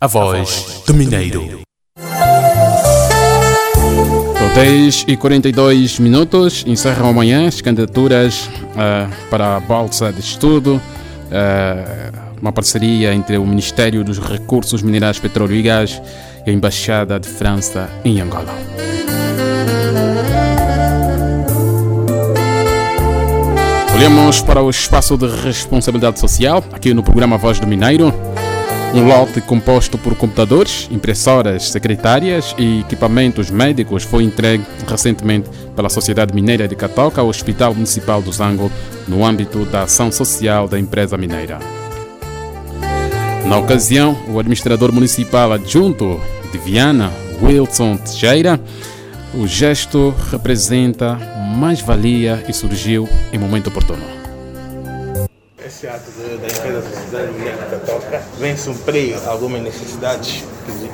A 0.00 0.06
voz 0.06 0.82
do 0.86 0.94
Mineiro. 0.94 1.65
10 4.56 5.04
e 5.06 5.18
42 5.18 5.98
minutos, 5.98 6.64
encerram 6.66 7.10
amanhã 7.10 7.46
as 7.46 7.60
candidaturas 7.60 8.46
uh, 8.46 9.28
para 9.28 9.56
a 9.56 9.60
Bolsa 9.60 10.10
de 10.10 10.20
Estudo, 10.20 10.80
uh, 11.26 12.18
uma 12.40 12.50
parceria 12.50 13.12
entre 13.12 13.36
o 13.36 13.44
Ministério 13.44 14.02
dos 14.02 14.18
Recursos 14.18 14.80
Minerais, 14.80 15.18
Petróleo 15.18 15.54
e 15.54 15.60
Gás 15.60 16.00
e 16.46 16.48
a 16.48 16.52
Embaixada 16.54 17.20
de 17.20 17.28
França 17.28 17.90
em 18.02 18.18
Angola. 18.18 18.56
Olhamos 23.94 24.40
para 24.40 24.62
o 24.62 24.70
espaço 24.70 25.18
de 25.18 25.26
responsabilidade 25.26 26.18
social, 26.18 26.64
aqui 26.72 26.94
no 26.94 27.02
programa 27.02 27.36
Voz 27.36 27.60
do 27.60 27.66
Mineiro. 27.66 28.10
Um 28.94 29.06
lote 29.06 29.40
composto 29.42 29.98
por 29.98 30.14
computadores, 30.16 30.88
impressoras, 30.90 31.70
secretárias 31.70 32.54
e 32.56 32.80
equipamentos 32.80 33.50
médicos 33.50 34.04
foi 34.04 34.24
entregue 34.24 34.64
recentemente 34.86 35.50
pela 35.74 35.90
Sociedade 35.90 36.34
Mineira 36.34 36.66
de 36.66 36.74
Catoca 36.74 37.20
ao 37.20 37.28
Hospital 37.28 37.74
Municipal 37.74 38.22
do 38.22 38.32
Zango, 38.32 38.72
no 39.06 39.24
âmbito 39.24 39.66
da 39.66 39.82
ação 39.82 40.10
social 40.10 40.66
da 40.66 40.78
empresa 40.78 41.16
mineira. 41.18 41.58
Na 43.46 43.58
ocasião, 43.58 44.16
o 44.28 44.38
administrador 44.38 44.92
municipal 44.92 45.52
adjunto 45.52 46.20
de 46.50 46.58
Viana, 46.58 47.12
Wilson 47.42 47.96
Teixeira, 47.98 48.58
o 49.34 49.46
gesto 49.46 50.14
representa 50.30 51.14
mais-valia 51.56 52.42
e 52.48 52.52
surgiu 52.52 53.08
em 53.32 53.38
momento 53.38 53.68
oportuno. 53.68 54.15
Esse 55.76 55.86
da 55.86 56.46
empresa 56.46 56.80
de 56.80 57.70
Catoca 57.70 58.22
vem 58.38 58.56
suprir 58.56 59.14
algumas 59.28 59.60
necessidades 59.60 60.42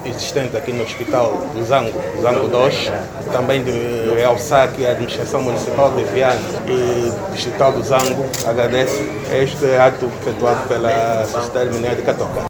existentes 0.05 0.57
aqui 0.57 0.73
no 0.73 0.83
Hospital 0.83 1.47
do 1.55 1.65
Zango, 1.65 1.93
Zango 2.21 2.49
2, 2.49 2.91
também 3.31 3.63
de 3.63 3.71
realçar 4.17 4.73
que 4.73 4.85
a 4.85 4.91
Administração 4.91 5.41
Municipal 5.41 5.93
de 5.93 6.03
Viana 6.07 6.41
e 6.67 7.11
o 7.11 7.33
Distrital 7.33 7.73
do 7.73 7.83
Zango 7.85 8.27
agradece 8.45 9.09
este 9.33 9.67
ato 9.77 10.11
efetuado 10.21 10.67
pela 10.67 11.27
Sociedade 11.27 11.71
Mineira 11.71 11.95
de 11.95 12.03
Catoca. 12.03 12.47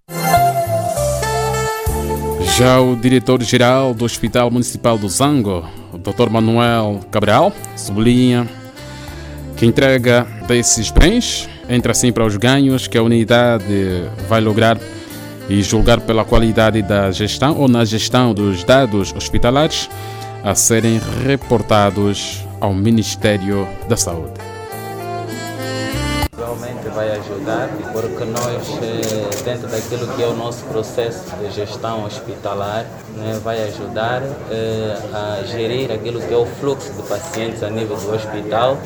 Já 2.57 2.81
o 2.81 2.97
diretor-geral 2.97 3.93
do 3.93 4.07
Hospital 4.07 4.51
Municipal 4.51 4.97
do 4.97 5.07
Zango, 5.07 5.69
o 5.93 5.99
Dr. 5.99 6.31
Manuel 6.31 7.01
Cabral, 7.11 7.53
sublinha 7.77 8.49
que 9.55 9.67
entrega 9.67 10.27
desses 10.49 10.91
bens 10.91 11.52
entra 11.69 11.93
para 12.13 12.25
os 12.25 12.37
ganhos 12.37 12.87
que 12.87 12.99
a 12.99 13.03
unidade 13.03 14.05
vai 14.29 14.41
lograr 14.41 14.79
e 15.49 15.63
julgar 15.63 16.01
pela 16.01 16.25
qualidade 16.25 16.83
da 16.83 17.11
gestão 17.11 17.57
ou 17.59 17.69
na 17.69 17.85
gestão 17.85 18.33
dos 18.33 18.65
dados 18.65 19.13
hospitalares 19.15 19.89
a 20.43 20.55
serem 20.55 21.01
reportados 21.25 22.45
ao 22.61 22.75
Ministério 22.75 23.67
da 23.89 23.97
Saúde. 23.97 24.52
Realmente 26.53 26.87
vai 26.91 27.11
ajudar, 27.13 27.71
porque 27.95 28.25
nós, 28.27 28.69
eh, 28.83 29.43
dentro 29.43 29.69
daquilo 29.69 30.07
que 30.09 30.23
é 30.23 30.27
o 30.27 30.35
nosso 30.37 30.63
processo 30.65 31.35
de 31.37 31.51
gestão 31.51 32.05
hospitalar, 32.05 32.85
né, 33.17 33.41
vai 33.43 33.63
ajudar 33.69 34.23
eh, 34.51 34.99
a 35.15 35.43
gerir 35.45 35.91
aquilo 35.91 36.21
que 36.21 36.33
é 36.33 36.37
o 36.37 36.45
fluxo 36.45 36.93
de 36.93 37.03
pacientes 37.05 37.63
a 37.63 37.71
nível 37.71 37.97
do 37.97 38.15
hospital 38.15 38.77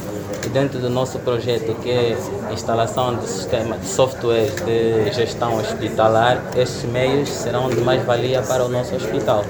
e 0.45 0.49
dentro 0.49 0.79
do 0.79 0.89
nosso 0.89 1.19
projeto 1.19 1.75
que 1.83 1.91
é 1.91 2.17
instalação 2.53 3.17
de 3.17 3.27
sistema 3.27 3.77
de 3.77 3.87
software 3.89 4.53
de 4.65 5.13
gestão 5.13 5.57
hospitalar, 5.57 6.41
estes 6.57 6.85
meios 6.85 7.29
serão 7.29 7.69
de 7.69 7.81
mais-valia 7.81 8.43
para 8.43 8.65
o 8.65 8.69
nosso 8.69 8.95
hospital. 8.95 9.45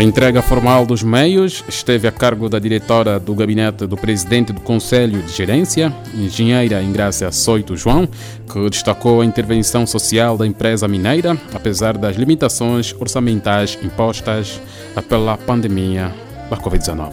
A 0.00 0.02
entrega 0.02 0.40
formal 0.40 0.86
dos 0.86 1.02
meios 1.02 1.62
esteve 1.68 2.08
a 2.08 2.10
cargo 2.10 2.48
da 2.48 2.58
diretora 2.58 3.20
do 3.20 3.34
gabinete 3.34 3.86
do 3.86 3.98
presidente 3.98 4.50
do 4.50 4.62
Conselho 4.62 5.20
de 5.20 5.30
Gerência, 5.30 5.94
engenheira 6.14 6.82
Ingrácia 6.82 7.30
Soito 7.30 7.76
João, 7.76 8.08
que 8.50 8.70
destacou 8.70 9.20
a 9.20 9.26
intervenção 9.26 9.86
social 9.86 10.38
da 10.38 10.46
empresa 10.46 10.88
mineira, 10.88 11.36
apesar 11.52 11.98
das 11.98 12.16
limitações 12.16 12.94
orçamentais 12.98 13.78
impostas 13.82 14.58
pela 15.06 15.36
pandemia 15.36 16.10
da 16.48 16.56
Covid-19. 16.56 17.12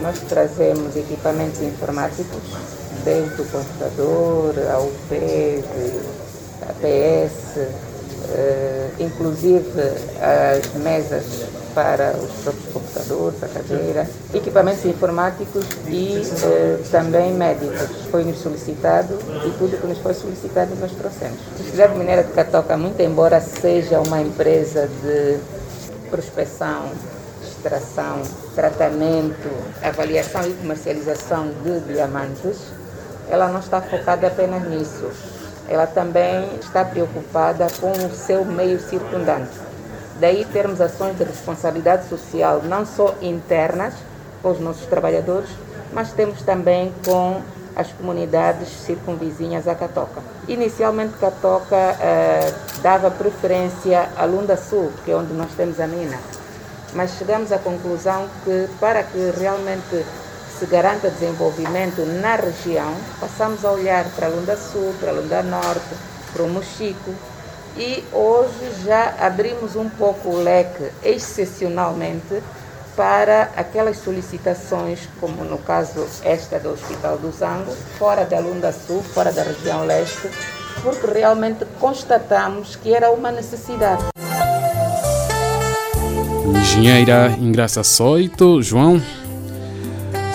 Nós 0.00 0.20
trazemos 0.28 0.94
equipamentos 0.94 1.60
informáticos, 1.60 2.40
desde 3.04 3.42
o 3.42 3.44
computador, 3.46 4.54
a 4.70 4.78
UPS, 4.78 5.64
APS, 6.68 7.94
Uh, 8.24 8.90
inclusive 8.98 9.80
as 10.18 10.72
mesas 10.82 11.44
para 11.74 12.14
os 12.16 12.30
próprios 12.42 12.72
computadores, 12.72 13.42
a 13.42 13.48
cadeira, 13.48 14.08
equipamentos 14.32 14.84
informáticos 14.84 15.66
e 15.88 16.22
uh, 16.22 16.88
também 16.90 17.32
médicos. 17.34 18.06
Foi-nos 18.10 18.38
solicitado 18.38 19.18
e 19.46 19.50
tudo 19.58 19.80
que 19.80 19.86
nos 19.86 19.98
foi 19.98 20.14
solicitado 20.14 20.74
nós 20.76 20.92
trouxemos. 20.92 21.38
A 21.54 21.58
Sociedade 21.58 21.98
Mineira 21.98 22.22
de 22.22 22.32
Catoca, 22.32 22.76
muito 22.76 23.00
embora 23.00 23.40
seja 23.40 24.00
uma 24.00 24.20
empresa 24.20 24.88
de 25.02 25.38
prospecção, 26.08 26.90
extração, 27.42 28.22
tratamento, 28.54 29.50
avaliação 29.82 30.46
e 30.48 30.52
comercialização 30.54 31.50
de 31.64 31.80
diamantes, 31.92 32.58
ela 33.28 33.48
não 33.48 33.60
está 33.60 33.80
focada 33.80 34.26
apenas 34.26 34.68
nisso 34.68 35.10
ela 35.68 35.86
também 35.86 36.56
está 36.60 36.84
preocupada 36.84 37.66
com 37.80 37.90
o 37.90 38.14
seu 38.14 38.44
meio 38.44 38.78
circundante. 38.80 39.63
Daí 40.20 40.44
termos 40.44 40.80
ações 40.80 41.16
de 41.18 41.24
responsabilidade 41.24 42.08
social, 42.08 42.62
não 42.62 42.86
só 42.86 43.14
internas 43.20 43.94
com 44.42 44.50
os 44.50 44.60
nossos 44.60 44.86
trabalhadores, 44.86 45.48
mas 45.92 46.12
temos 46.12 46.42
também 46.42 46.92
com 47.04 47.40
as 47.74 47.88
comunidades 47.92 48.68
circunvizinhas 48.68 49.66
a 49.66 49.74
Catoca. 49.74 50.22
Inicialmente, 50.46 51.14
Catoca 51.18 51.76
eh, 51.76 52.52
dava 52.80 53.10
preferência 53.10 54.08
a 54.16 54.24
Lunda 54.24 54.56
Sul, 54.56 54.92
que 55.04 55.10
é 55.10 55.16
onde 55.16 55.32
nós 55.32 55.50
temos 55.56 55.80
a 55.80 55.86
mina, 55.86 56.18
mas 56.94 57.12
chegamos 57.12 57.50
à 57.50 57.58
conclusão 57.58 58.28
que 58.44 58.68
para 58.78 59.02
que 59.02 59.32
realmente 59.36 60.04
se 60.58 60.66
garanta 60.66 61.10
desenvolvimento 61.10 62.02
na 62.20 62.36
região, 62.36 62.94
passamos 63.18 63.64
a 63.64 63.72
olhar 63.72 64.04
para 64.14 64.26
a 64.26 64.30
Lunda 64.30 64.56
Sul, 64.56 64.94
para 65.00 65.10
a 65.10 65.14
Lunda 65.14 65.42
Norte, 65.42 65.94
para 66.32 66.42
o 66.44 66.48
Mochico 66.48 67.12
e 67.76 68.04
hoje 68.12 68.84
já 68.84 69.14
abrimos 69.18 69.76
um 69.76 69.88
pouco 69.88 70.28
o 70.28 70.42
leque 70.42 70.90
excepcionalmente 71.02 72.42
para 72.96 73.50
aquelas 73.56 73.98
solicitações, 73.98 75.08
como 75.20 75.44
no 75.44 75.58
caso 75.58 76.06
esta 76.22 76.58
do 76.58 76.70
Hospital 76.70 77.18
do 77.18 77.30
Zango, 77.32 77.72
fora 77.98 78.24
da 78.24 78.38
Lunda 78.38 78.72
Sul, 78.72 79.02
fora 79.02 79.32
da 79.32 79.42
região 79.42 79.84
leste, 79.84 80.28
porque 80.82 81.06
realmente 81.06 81.64
constatamos 81.80 82.76
que 82.76 82.94
era 82.94 83.10
uma 83.10 83.32
necessidade. 83.32 84.04
Engenheira 86.46 87.30
Ingraça 87.40 87.82
Soito, 87.82 88.62
João, 88.62 89.02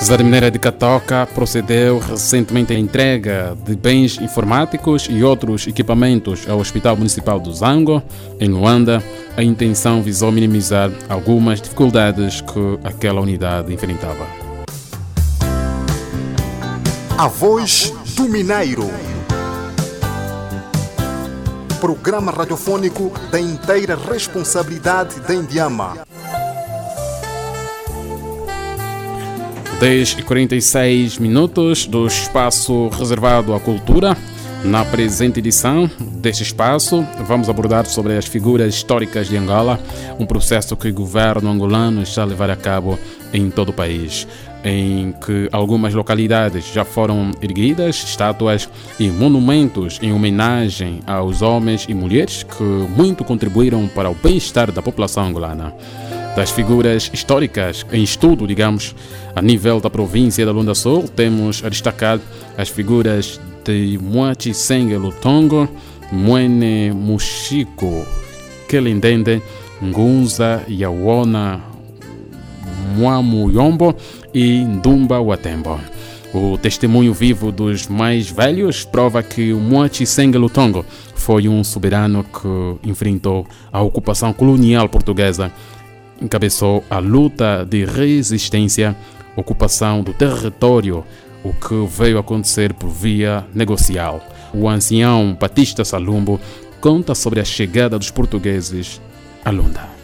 Cidade 0.02 0.24
Mineira 0.24 0.50
de 0.50 0.58
Catoca 0.58 1.28
procedeu 1.36 2.00
recentemente 2.00 2.74
à 2.74 2.80
entrega 2.80 3.56
de 3.66 3.76
bens 3.76 4.18
informáticos 4.20 5.08
e 5.10 5.22
outros 5.24 5.68
equipamentos 5.68 6.48
ao 6.50 6.58
Hospital 6.58 6.96
Municipal 6.96 7.38
do 7.38 7.54
Zango, 7.54 8.02
em 8.40 8.48
Luanda. 8.48 9.04
A 9.36 9.44
intenção 9.44 10.02
visou 10.02 10.32
minimizar 10.32 10.90
algumas 11.10 11.62
dificuldades 11.62 12.40
que 12.42 12.80
aquela 12.84 13.20
unidade 13.20 13.74
enfrentava. 13.74 14.26
A 17.18 17.28
voz 17.28 17.94
do 18.16 18.24
Mineiro. 18.24 18.90
Programa 21.82 22.32
radiofônico 22.32 23.12
da 23.30 23.40
inteira 23.40 23.98
responsabilidade 23.98 25.20
da 25.20 25.36
Indiama. 25.36 26.09
10 29.80 30.18
e 30.20 30.24
46 30.24 31.20
minutos 31.20 31.86
do 31.86 32.06
espaço 32.06 32.90
reservado 32.90 33.54
à 33.54 33.60
cultura. 33.62 34.16
Na 34.66 34.84
presente 34.84 35.40
edição 35.40 35.90
deste 36.18 36.44
espaço, 36.44 37.08
vamos 37.26 37.50
abordar 37.50 37.86
sobre 37.86 38.18
as 38.18 38.26
figuras 38.26 38.76
históricas 38.76 39.30
de 39.30 39.38
Angola, 39.38 39.80
um 40.20 40.26
processo 40.26 40.76
que 40.76 40.90
o 40.90 40.94
governo 40.94 41.50
angolano 41.50 42.02
está 42.02 42.24
a 42.24 42.26
levar 42.26 42.50
a 42.50 42.58
cabo 42.58 43.00
em 43.32 43.50
todo 43.50 43.70
o 43.70 43.74
país, 43.74 44.28
em 44.66 45.14
que 45.26 45.48
algumas 45.50 45.94
localidades 45.94 46.66
já 46.74 46.84
foram 46.84 47.32
erguidas 47.42 48.04
estátuas 48.04 48.68
e 49.00 49.08
monumentos 49.08 49.98
em 50.02 50.12
homenagem 50.12 51.00
aos 51.08 51.42
homens 51.42 51.86
e 51.88 51.94
mulheres 51.94 52.44
que 52.44 52.64
muito 52.64 53.24
contribuíram 53.24 53.88
para 53.88 54.10
o 54.10 54.14
bem-estar 54.14 54.74
da 54.74 54.82
população 54.82 55.24
angolana 55.24 55.74
das 56.40 56.52
figuras 56.52 57.12
históricas 57.14 57.86
em 57.92 58.02
estudo, 58.02 58.48
digamos, 58.48 58.96
a 59.36 59.42
nível 59.42 59.82
da 59.82 59.90
província 59.90 60.46
da 60.46 60.54
Lunda 60.54 60.74
Sul, 60.74 61.04
temos 61.10 61.62
a 61.66 61.68
destacar 61.68 62.18
as 62.58 62.70
figuras 62.70 63.42
de 63.66 64.00
Moachi 64.02 64.54
Senge 64.54 64.96
Lutongo, 64.96 65.68
Mwene 66.14 66.94
Mushiko 66.94 68.06
Kelindende, 68.70 69.42
Ngunza 69.84 70.64
Yawona 70.70 71.60
Mwamuyombo 72.96 73.94
e 74.34 74.64
Ndumba 74.64 75.20
Watembo. 75.20 75.78
O 76.34 76.58
testemunho 76.58 77.14
vivo 77.14 77.52
dos 77.52 77.90
mais 77.90 78.30
velhos 78.30 78.86
prova 78.86 79.22
que 79.22 79.52
o 79.52 79.60
foi 81.16 81.50
um 81.50 81.66
soberano 81.66 82.24
que 82.24 82.90
enfrentou 82.90 83.46
a 83.74 83.82
ocupação 83.82 84.32
colonial 84.32 84.88
portuguesa 84.88 85.52
encabeçou 86.22 86.84
a 86.90 87.00
luta 87.00 87.66
de 87.66 87.86
resistência, 87.86 88.96
ocupação 89.36 90.04
do 90.04 90.14
território, 90.14 91.04
o 91.44 91.54
que 91.54 91.88
veio 91.88 92.20
acontecer 92.20 92.74
por 92.74 92.90
via 92.90 93.46
negocial. 93.54 94.22
O 94.54 94.68
ancião 94.68 95.38
Batista 95.40 95.86
Salumbo 95.86 96.40
conta 96.82 97.14
sobre 97.16 97.40
a 97.40 97.46
chegada 97.46 97.98
dos 97.98 98.12
portugueses 98.12 99.02
a 99.46 99.52
Lunda. 99.52 100.00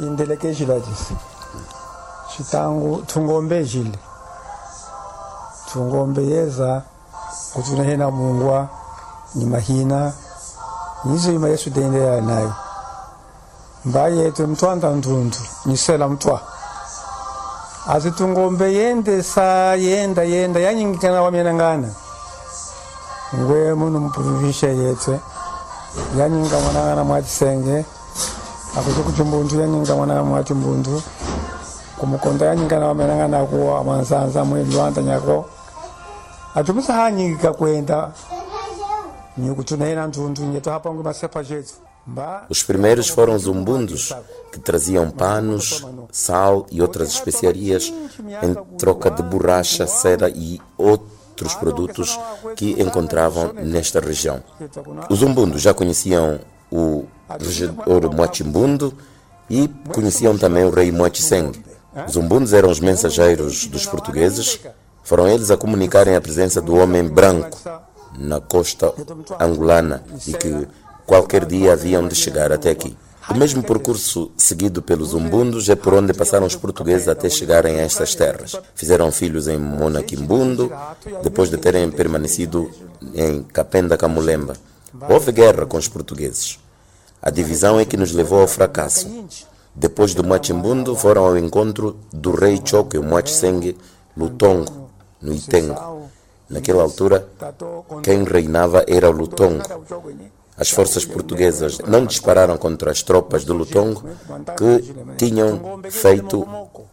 indeleke 0.00 0.54
xile 0.54 0.80
thungombe 5.72 6.22
yeza 6.22 6.82
kutsuna 7.52 7.84
hena 7.84 8.10
mungwa 8.10 8.68
ni 9.34 9.44
mahina 9.44 10.12
yizo 11.04 11.32
yima 11.32 11.48
yesu 11.48 11.70
dendeya 11.70 12.20
nayo 12.20 12.67
mba 13.84 14.08
yetu 14.08 14.46
mtwanda 14.48 14.90
ndundu 14.90 15.36
nyisela 15.66 16.08
mtwa. 16.08 16.40
Ati 17.88 18.12
yende 18.74 19.22
sa 19.22 19.74
yenda 19.74 20.22
yenda 20.22 20.60
yanyingikana 20.60 21.22
wamyanangana 21.22 21.88
ngwe 23.36 23.74
munu 23.74 24.00
mupuluvishe 24.00 24.76
yete 24.76 25.20
yanyinga 26.18 26.60
mwanangana 26.60 27.04
mwatisenge 27.04 27.84
akuti 28.78 29.00
kuchumbundu 29.00 29.60
yanyinga 29.60 29.94
mwanangana 29.96 30.24
mwatimbundu 30.28 31.02
kumukonda 31.98 32.46
yanyingana 32.46 32.86
wamyanangana 32.86 33.40
akuwa 33.40 33.84
mwansanza 33.84 34.44
mwelwanda 34.44 35.02
nyako. 35.02 35.44
Atumisa 36.54 36.92
hanyingika 36.94 37.52
kwenda. 37.52 38.10
Nyikutunaena 39.38 40.06
ntundu 40.06 40.42
nyetu 40.42 40.70
hapa 40.70 40.90
ngwe 40.90 41.02
masepa 41.04 41.44
jetu. 41.44 41.74
Os 42.48 42.62
primeiros 42.62 43.08
foram 43.08 43.34
os 43.34 43.46
umbundos, 43.46 44.14
que 44.52 44.58
traziam 44.58 45.10
panos, 45.10 45.84
sal 46.10 46.66
e 46.70 46.80
outras 46.80 47.10
especiarias 47.10 47.92
em 48.42 48.76
troca 48.76 49.10
de 49.10 49.22
borracha, 49.22 49.86
seda 49.86 50.28
e 50.30 50.60
outros 50.76 51.54
produtos 51.54 52.18
que 52.56 52.80
encontravam 52.80 53.52
nesta 53.52 54.00
região. 54.00 54.42
Os 55.10 55.22
umbundos 55.22 55.60
já 55.60 55.74
conheciam 55.74 56.40
o 56.70 57.04
regedor 57.38 58.14
Moachimbundo 58.14 58.94
e 59.48 59.68
conheciam 59.92 60.36
também 60.36 60.64
o 60.64 60.70
rei 60.70 60.90
Moachiseng. 60.90 61.52
Os 62.06 62.16
umbundos 62.16 62.52
eram 62.52 62.70
os 62.70 62.80
mensageiros 62.80 63.66
dos 63.66 63.86
portugueses, 63.86 64.60
foram 65.02 65.26
eles 65.26 65.50
a 65.50 65.56
comunicarem 65.56 66.14
a 66.14 66.20
presença 66.20 66.60
do 66.60 66.76
homem 66.76 67.02
branco 67.02 67.58
na 68.16 68.40
costa 68.40 68.92
angolana 69.40 70.02
e 70.26 70.32
que 70.32 70.68
qualquer 71.08 71.46
dia 71.46 71.72
haviam 71.72 72.06
de 72.06 72.14
chegar 72.14 72.52
até 72.52 72.68
aqui. 72.68 72.94
O 73.30 73.34
mesmo 73.34 73.62
percurso 73.62 74.30
seguido 74.36 74.82
pelos 74.82 75.14
umbundos 75.14 75.66
é 75.70 75.74
por 75.74 75.94
onde 75.94 76.12
passaram 76.12 76.46
os 76.46 76.54
portugueses 76.54 77.08
até 77.08 77.30
chegarem 77.30 77.76
a 77.76 77.82
estas 77.82 78.14
terras. 78.14 78.54
Fizeram 78.74 79.10
filhos 79.10 79.48
em 79.48 79.56
Monaquimbundo, 79.58 80.70
depois 81.22 81.48
de 81.48 81.56
terem 81.56 81.90
permanecido 81.90 82.70
em 83.14 83.42
Capenda 83.42 83.96
Camulemba. 83.96 84.54
Houve 85.08 85.32
guerra 85.32 85.64
com 85.64 85.78
os 85.78 85.88
portugueses. 85.88 86.58
A 87.22 87.30
divisão 87.30 87.80
é 87.80 87.86
que 87.86 87.96
nos 87.96 88.12
levou 88.12 88.42
ao 88.42 88.46
fracasso. 88.46 89.08
Depois 89.74 90.12
do 90.14 90.22
Machimbundo, 90.22 90.94
foram 90.94 91.24
ao 91.24 91.38
encontro 91.38 91.96
do 92.12 92.32
rei 92.32 92.60
Choque, 92.62 92.98
o 92.98 93.02
Mwachseng 93.02 93.74
Lutongo, 94.14 94.90
no 95.22 95.32
Itengo. 95.32 96.10
Naquela 96.50 96.82
altura, 96.82 97.28
quem 98.02 98.24
reinava 98.24 98.84
era 98.86 99.08
o 99.08 99.12
Lutongo. 99.12 99.62
As 100.58 100.70
forças 100.70 101.04
portuguesas 101.04 101.78
não 101.86 102.04
dispararam 102.04 102.56
contra 102.56 102.90
as 102.90 103.02
tropas 103.02 103.44
do 103.44 103.54
Lutongo, 103.54 104.02
que 104.56 104.94
tinham 105.16 105.80
feito 105.90 106.46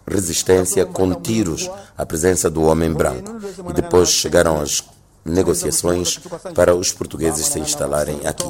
resistência 0.08 0.86
com 0.86 1.14
tiros 1.16 1.70
à 1.98 2.06
presença 2.06 2.50
do 2.50 2.64
homem 2.64 2.94
branco. 2.94 3.32
E 3.70 3.74
depois 3.74 4.10
chegaram 4.10 4.62
as 4.62 4.84
negociações 5.26 6.20
para 6.54 6.76
os 6.76 6.94
portugueses 6.94 7.48
se 7.48 7.60
instalarem 7.60 8.22
aqui. 8.26 8.46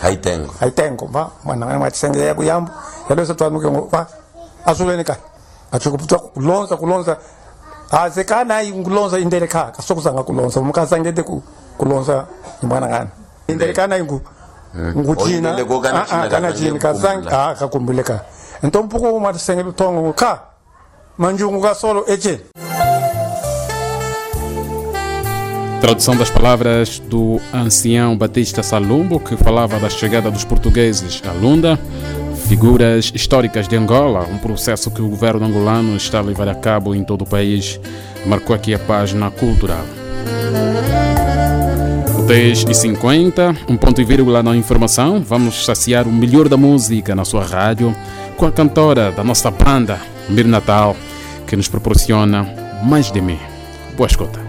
haitengo. 0.00 0.54
Haitengo 0.60 1.06
va 1.06 1.30
mwana 1.44 1.66
kana 1.66 1.78
mwatisenge 1.78 2.18
ya 2.18 2.34
kuyamba 2.34 2.72
yalosa 3.08 3.34
twanuke 3.34 3.66
va 3.90 4.06
asuleni 4.64 5.04
kai 5.04 5.16
achikuputwa 5.74 6.18
kulonza 6.18 6.76
kulonza. 6.76 7.16
Aze 7.90 8.24
kana 8.24 8.64
ngulonza 8.64 9.18
indele 9.18 9.46
kha 9.46 9.72
kasokuzanga 9.76 10.22
kulonza 10.22 10.60
umkasa 10.60 10.98
ngede 10.98 11.22
kulonza 11.78 12.26
imwana 12.62 12.88
kana 12.88 13.10
indele 13.48 13.72
kana 13.72 13.98
ingu 13.98 14.20
nguchina 14.96 15.64
kana 16.30 16.52
chini 16.52 16.78
kasang 16.78 17.22
ah 17.30 17.54
kakumbule 17.54 18.02
ka. 18.02 18.20
Ntompuko 18.62 19.20
mwatisenge 19.20 19.62
lutongo 19.62 20.12
kha 20.12 20.40
manjungu 21.18 21.60
kasolo 21.60 22.04
eche 22.08 22.40
Tradução 25.84 26.16
das 26.16 26.30
palavras 26.30 26.98
do 26.98 27.38
ancião 27.52 28.16
Batista 28.16 28.62
Salumbo, 28.62 29.20
que 29.20 29.36
falava 29.36 29.78
da 29.78 29.90
chegada 29.90 30.30
dos 30.30 30.42
portugueses 30.42 31.22
a 31.28 31.32
Lunda, 31.32 31.78
figuras 32.46 33.10
históricas 33.14 33.66
de 33.66 33.76
Angola, 33.76 34.26
um 34.30 34.38
processo 34.38 34.90
que 34.90 35.02
o 35.02 35.08
governo 35.08 35.44
angolano 35.44 35.96
está 35.96 36.18
a 36.18 36.22
levar 36.22 36.48
a 36.48 36.54
cabo 36.54 36.94
em 36.94 37.02
todo 37.02 37.22
o 37.22 37.26
país, 37.26 37.80
marcou 38.26 38.54
aqui 38.54 38.74
a 38.74 38.78
página 38.78 39.30
cultural. 39.30 39.84
10 42.26 42.64
e 42.70 42.74
50, 42.74 43.56
um 43.68 43.76
ponto 43.76 44.00
e 44.00 44.04
vírgula 44.04 44.42
na 44.42 44.56
informação. 44.56 45.22
Vamos 45.22 45.64
saciar 45.64 46.06
o 46.06 46.12
melhor 46.12 46.48
da 46.48 46.56
música 46.56 47.14
na 47.14 47.24
sua 47.24 47.44
rádio 47.44 47.94
com 48.36 48.46
a 48.46 48.52
cantora 48.52 49.12
da 49.12 49.22
nossa 49.22 49.50
banda, 49.50 50.00
Mir 50.28 50.46
Natal, 50.46 50.96
que 51.46 51.56
nos 51.56 51.68
proporciona 51.68 52.46
mais 52.82 53.12
de 53.12 53.20
mim. 53.20 53.38
Boa 53.96 54.06
escuta. 54.06 54.43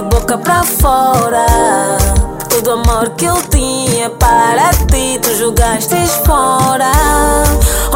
De 0.00 0.02
boca 0.02 0.38
pra 0.38 0.62
fora. 0.64 1.46
Todo 2.48 2.72
amor 2.72 3.10
que 3.10 3.26
eu 3.26 3.36
tinha 3.50 4.08
para 4.10 4.70
ti, 4.90 5.18
tu 5.20 5.34
jogaste 5.36 5.96
fora. 6.24 6.90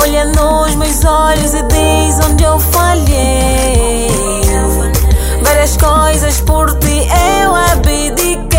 Olha 0.00 0.24
nos 0.26 0.74
meus 0.74 1.04
olhos 1.04 1.54
e 1.54 1.62
diz 1.62 2.20
onde 2.26 2.44
eu 2.44 2.58
falhei. 2.58 4.10
Várias 5.42 5.76
coisas 5.76 6.40
por 6.42 6.78
ti 6.78 7.08
eu 7.42 7.54
abdiquei. 7.54 8.58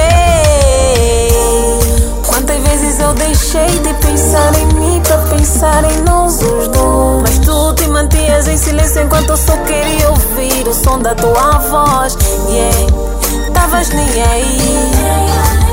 Quantas 2.27 2.57
vezes 2.63 2.99
eu 2.99 3.13
deixei 3.13 3.79
de 3.79 3.93
pensar 4.05 4.53
em 4.59 4.65
mim 4.73 5.01
pra 5.01 5.17
pensar 5.35 5.83
em 5.83 6.01
nós 6.01 6.41
os 6.41 6.67
dois? 6.69 7.21
Mas 7.21 7.39
tu 7.39 7.73
te 7.73 7.87
mantias 7.87 8.47
em 8.47 8.57
silêncio 8.57 9.03
enquanto 9.03 9.29
eu 9.29 9.37
só 9.37 9.55
queria 9.57 10.09
ouvir 10.09 10.67
o 10.67 10.73
som 10.73 10.99
da 10.99 11.13
tua 11.13 11.59
voz. 11.59 12.17
Yeah, 12.49 13.14
tavas 13.55 13.89
nem 13.89 14.21
aí. 14.21 14.91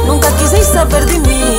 Nunca 0.06 0.30
quisem 0.32 0.62
saber 0.62 1.04
de 1.04 1.18
mim. 1.18 1.58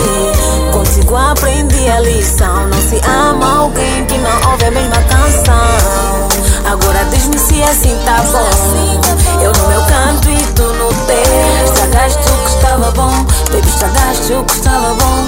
Contigo 0.71 1.15
aprendi 1.15 1.89
a 1.89 1.99
lição. 1.99 2.67
Não 2.67 2.81
se 2.81 2.99
ama 3.05 3.59
alguém 3.59 4.05
que 4.05 4.17
não 4.17 4.51
ouve 4.51 4.65
a 4.65 4.71
mesma 4.71 5.01
canção. 5.03 6.71
Agora 6.71 7.05
diz-me 7.11 7.37
se 7.37 7.61
assim 7.63 7.95
tá 8.05 8.23
bom. 8.31 9.43
Eu 9.43 9.51
no 9.51 9.67
meu 9.67 9.81
canto 9.81 10.29
e 10.29 10.37
tu 10.53 10.63
no 10.63 10.89
teu. 11.05 11.65
Estragaste 11.65 12.29
o 12.29 12.37
que 12.43 12.55
estava 12.55 12.91
bom. 12.91 13.25
Baby, 13.51 13.67
estragaste 13.67 14.33
o 14.33 14.43
que 14.45 14.53
estava 14.55 14.93
bom. 14.95 15.27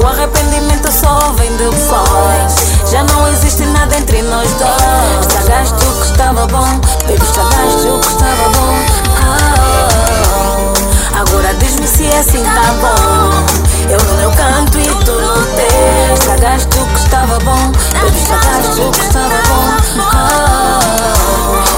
Oh, 0.00 0.02
o 0.02 0.06
arrependimento 0.06 0.90
só 0.92 1.32
vem 1.36 1.50
depois. 1.56 2.75
Já 2.96 3.02
não 3.04 3.28
existe 3.28 3.62
nada 3.66 3.94
entre 3.94 4.22
nós 4.22 4.50
dois. 4.52 5.20
Estragaste 5.20 5.84
o 5.84 5.92
que 6.00 6.06
estava 6.06 6.46
bom. 6.46 6.66
Baby, 7.00 7.22
estragaste 7.22 7.88
o 7.88 8.00
que 8.00 8.06
estava 8.06 8.48
bom. 8.48 8.74
Oh, 9.20 11.18
agora 11.18 11.52
diz-me 11.56 11.86
se 11.86 12.06
assim 12.06 12.42
tá 12.42 12.72
bom. 12.80 13.92
Eu 13.92 14.00
no 14.02 14.14
meu 14.14 14.30
canto 14.30 14.78
e 14.78 14.86
tu 15.04 15.12
no 15.12 15.44
teu. 15.44 16.14
Estragaste 16.14 16.78
o 16.78 16.86
que 16.86 16.98
estava 16.98 17.38
bom. 17.40 17.70
Baby, 18.00 18.16
estragaste 18.16 18.80
o 18.80 18.90
que 18.90 19.00
estava 19.00 19.42
bom. 19.46 19.76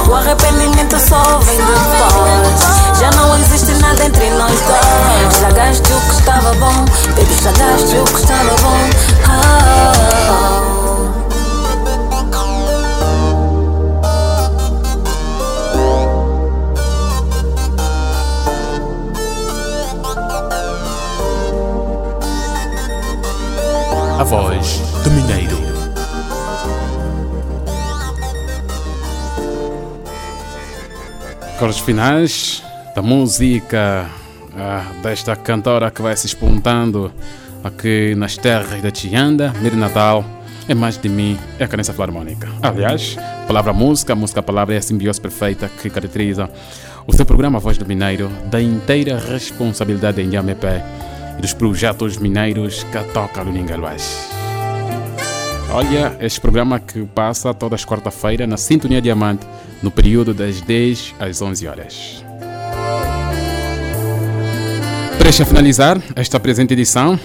Oh, 0.07 0.11
o 0.11 0.15
arrependimento 0.15 1.01
só 1.01 1.41
vem 1.41 1.59
depois. 1.59 3.01
Já 3.01 3.11
não 3.21 3.37
existe 3.39 3.73
nada 3.83 4.05
entre 4.05 4.31
nós 4.31 4.53
dois. 4.61 5.35
Estragaste 5.35 5.93
o 5.93 6.01
que 6.01 6.15
estava 6.15 6.55
bom. 6.55 6.85
Baby, 7.17 7.35
estragaste 7.35 7.97
o 7.97 8.05
que 8.05 8.21
estava 8.21 8.55
bom. 8.63 8.79
Oh, 9.27 10.78
voz 24.29 24.83
do 25.03 25.11
Mineiro. 25.11 25.57
Acordes 31.57 31.79
finais 31.79 32.63
da 32.95 33.01
música 33.01 34.07
ah, 34.55 34.85
desta 35.03 35.35
cantora 35.35 35.91
que 35.91 36.03
vai 36.03 36.15
se 36.15 36.27
espontando 36.27 37.11
aqui 37.65 38.15
nas 38.17 38.37
terras 38.37 38.83
da 38.83 38.91
Tianda, 38.91 39.51
Mir 39.63 39.75
Natal. 39.75 40.23
É 40.69 40.75
mais 40.75 40.99
de 40.99 41.09
mim, 41.09 41.39
é 41.59 41.65
a 41.65 41.69
Canência 41.69 41.95
Filarmónica. 41.95 42.51
Aliás, 42.63 43.17
palavra 43.47 43.73
música, 43.73 44.15
música 44.15 44.43
palavra 44.43 44.75
é 44.75 44.79
a 44.79 44.83
simbiose 44.83 45.19
perfeita 45.19 45.71
que 45.81 45.89
caracteriza 45.89 46.51
o 47.07 47.17
seu 47.17 47.25
programa 47.25 47.59
Voz 47.59 47.79
do 47.79 47.87
Mineiro, 47.87 48.31
da 48.51 48.61
inteira 48.61 49.19
responsabilidade 49.19 50.21
em 50.21 50.35
Yamepé 50.35 50.85
dos 51.41 51.53
projetos 51.53 52.17
mineiros 52.17 52.85
que 52.85 52.99
toca 53.13 53.45
no 53.45 53.53
Ningaluás. 53.53 54.29
Olha, 55.71 56.17
este 56.21 56.41
programa 56.41 56.81
que 56.81 57.05
passa 57.05 57.53
todas 57.53 57.81
as 57.81 57.87
quarta-feiras 57.87 58.49
na 58.49 58.57
Sintonia 58.57 59.03
Diamante, 59.03 59.47
no 59.83 59.91
período 59.91 60.33
das 60.33 60.61
10 60.61 61.15
às 61.21 61.43
11 61.43 61.69
horas. 61.69 62.25
Preste 65.19 65.43
a 65.43 65.47
finalizar 65.47 66.01
esta 66.17 66.41
presente 66.41 66.73
edição. 66.73 67.21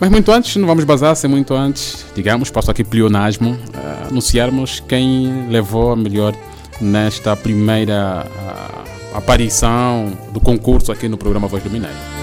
Mas 0.00 0.10
muito 0.10 0.30
antes, 0.32 0.56
não 0.56 0.66
vamos 0.66 0.84
basar 0.84 1.14
sem 1.14 1.30
muito 1.30 1.54
antes, 1.54 2.04
digamos, 2.14 2.50
passo 2.50 2.70
aqui 2.70 2.84
pleonasmo, 2.84 3.52
uh, 3.52 4.08
anunciarmos 4.08 4.80
quem 4.80 5.48
levou 5.48 5.92
a 5.92 5.96
melhor 5.96 6.34
nesta 6.80 7.36
primeira 7.36 8.24
uh, 8.26 9.16
aparição 9.16 10.12
do 10.32 10.40
concurso 10.40 10.92
aqui 10.92 11.08
no 11.08 11.16
programa 11.16 11.48
Voz 11.48 11.62
do 11.62 11.70
Mineiro. 11.70 12.17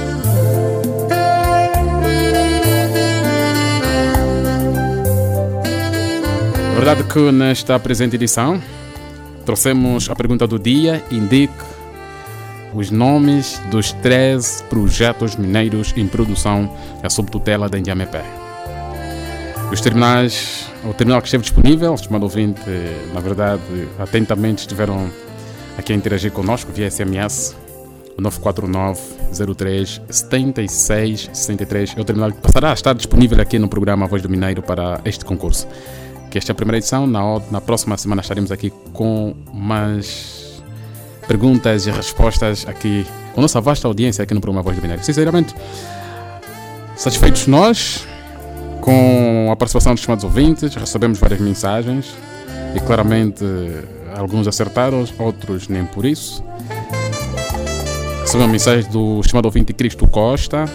Verdade 6.76 7.05
que 7.05 7.32
nesta 7.32 7.80
presente 7.80 8.17
edição 8.17 8.61
trouxemos 9.45 10.09
a 10.09 10.15
pergunta 10.15 10.45
do 10.45 10.59
dia, 10.59 11.01
indique 11.09 11.53
os 12.73 12.91
nomes 12.91 13.61
dos 13.71 13.93
13 13.93 14.63
projetos 14.65 15.38
mineiros 15.38 15.93
em 15.95 16.05
produção 16.05 16.69
sob 17.09 17.32
tutela 17.32 17.69
da 17.69 17.80
Indiamepé. 17.80 18.26
Os 19.71 19.80
terminais, 19.80 20.69
o 20.84 20.93
terminal 20.93 21.21
que 21.21 21.28
esteve 21.28 21.43
disponível, 21.43 21.95
estimado 21.95 22.26
ouvinte, 22.26 22.61
na 23.13 23.21
verdade, 23.21 23.61
atentamente 23.97 24.59
estiveram 24.59 25.09
aqui 25.78 25.93
a 25.93 25.95
interagir 25.95 26.32
conosco 26.34 26.73
via 26.73 26.91
SMS, 26.91 27.55
o 28.17 28.21
949 28.21 28.99
03 29.55 30.01
76 30.09 31.30
63 31.32 31.95
é 31.97 32.01
o 32.01 32.03
terminal 32.03 32.32
que 32.32 32.39
passará 32.39 32.71
a 32.71 32.73
estar 32.73 32.93
disponível 32.93 33.39
aqui 33.41 33.57
no 33.57 33.69
programa 33.69 34.07
Voz 34.07 34.21
do 34.21 34.30
Mineiro 34.30 34.61
para 34.61 34.99
este 35.05 35.23
concurso. 35.23 35.67
Que 36.36 36.39
esta 36.39 36.51
é 36.51 36.53
a 36.53 36.55
primeira 36.55 36.79
edição, 36.79 37.07
na, 37.07 37.21
na 37.49 37.61
próxima 37.61 37.97
semana 37.97 38.21
estaremos 38.21 38.51
aqui 38.51 38.69
com 38.91 39.33
mais 39.53 40.61
perguntas 41.25 41.88
e 41.88 41.91
respostas 41.91 42.67
aqui 42.67 43.07
com 43.33 43.39
nossa 43.39 43.61
vasta 43.61 43.88
audiência 43.88 44.21
aqui 44.21 44.33
no 44.33 44.41
programa 44.41 44.61
Voz 44.61 44.75
do 44.75 44.81
Mineiro. 44.81 45.01
Sinceramente, 45.01 45.55
satisfeitos 46.97 47.47
nós 47.47 48.05
com 48.81 49.47
a 49.49 49.55
participação 49.55 49.93
dos 49.93 50.03
chamados 50.03 50.25
ouvintes, 50.25 50.75
recebemos 50.75 51.19
várias 51.19 51.39
mensagens 51.39 52.13
e 52.75 52.81
claramente 52.81 53.45
alguns 54.13 54.45
acertaram, 54.45 55.05
outros 55.17 55.69
nem 55.69 55.86
por 55.86 56.03
isso. 56.03 56.43
Recebemos 58.19 58.49
a 58.49 58.51
mensagem 58.51 58.91
do 58.91 59.23
chamado 59.23 59.45
ouvinte 59.45 59.71
Cristo 59.71 60.05
Costa, 60.05 60.65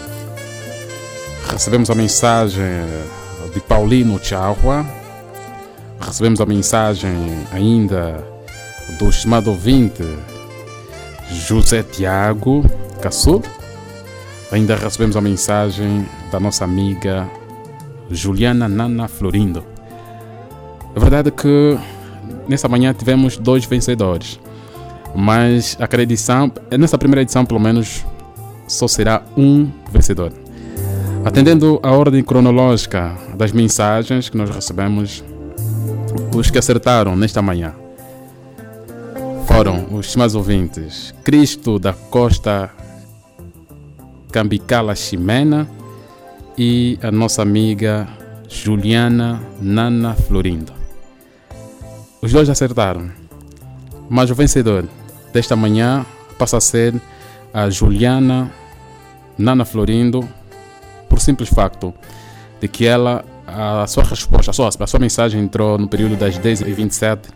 recebemos 1.51 1.91
a 1.91 1.93
mensagem 1.93 2.65
de 3.53 3.59
Paulino 3.59 4.19
Chahua, 4.23 5.00
recebemos 6.01 6.41
a 6.41 6.45
mensagem 6.45 7.11
ainda 7.51 8.23
do 8.99 9.09
estimado 9.09 9.49
ouvinte 9.51 10.03
José 11.31 11.83
Tiago 11.83 12.65
Caçudo. 13.01 13.47
Ainda 14.51 14.75
recebemos 14.75 15.15
a 15.15 15.21
mensagem 15.21 16.05
da 16.31 16.39
nossa 16.39 16.65
amiga 16.65 17.29
Juliana 18.09 18.67
Nana 18.67 19.07
Florindo. 19.07 19.63
É 20.93 20.99
verdade 20.99 21.31
que 21.31 21.77
nessa 22.47 22.67
manhã 22.67 22.93
tivemos 22.93 23.37
dois 23.37 23.63
vencedores, 23.63 24.39
mas 25.15 25.77
aquela 25.79 26.03
edição, 26.03 26.51
nessa 26.77 26.97
primeira 26.97 27.21
edição 27.21 27.45
pelo 27.45 27.59
menos, 27.59 28.05
só 28.67 28.87
será 28.87 29.23
um 29.37 29.71
vencedor. 29.89 30.33
Atendendo 31.23 31.79
a 31.81 31.91
ordem 31.91 32.23
cronológica 32.23 33.15
das 33.35 33.51
mensagens 33.51 34.27
que 34.27 34.35
nós 34.35 34.49
recebemos, 34.49 35.23
os 36.35 36.49
que 36.49 36.57
acertaram 36.57 37.15
nesta 37.15 37.41
manhã 37.41 37.73
foram 39.45 39.85
os 39.91 40.15
mais 40.15 40.35
ouvintes 40.35 41.13
Cristo 41.23 41.77
da 41.77 41.93
Costa 41.93 42.71
Cambicala 44.31 44.95
Ximena 44.95 45.69
e 46.57 46.97
a 47.01 47.11
nossa 47.11 47.41
amiga 47.41 48.07
Juliana 48.47 49.41
Nana 49.61 50.13
Florindo. 50.13 50.73
Os 52.21 52.31
dois 52.31 52.49
acertaram, 52.49 53.11
mas 54.09 54.29
o 54.29 54.35
vencedor 54.35 54.85
desta 55.33 55.55
manhã 55.55 56.05
passa 56.37 56.57
a 56.57 56.61
ser 56.61 56.93
a 57.53 57.69
Juliana 57.69 58.51
Nana 59.37 59.65
Florindo, 59.65 60.27
por 61.09 61.19
simples 61.19 61.49
facto 61.49 61.93
de 62.59 62.67
que 62.67 62.85
ela, 62.85 63.25
a 63.47 63.85
sua 63.87 64.03
resposta, 64.03 64.51
a 64.51 64.53
sua, 64.53 64.69
a 64.69 64.87
sua 64.87 64.99
mensagem 64.99 65.41
entrou 65.41 65.77
no 65.77 65.87
período 65.87 66.15
das 66.15 66.37
10h27 66.37 67.29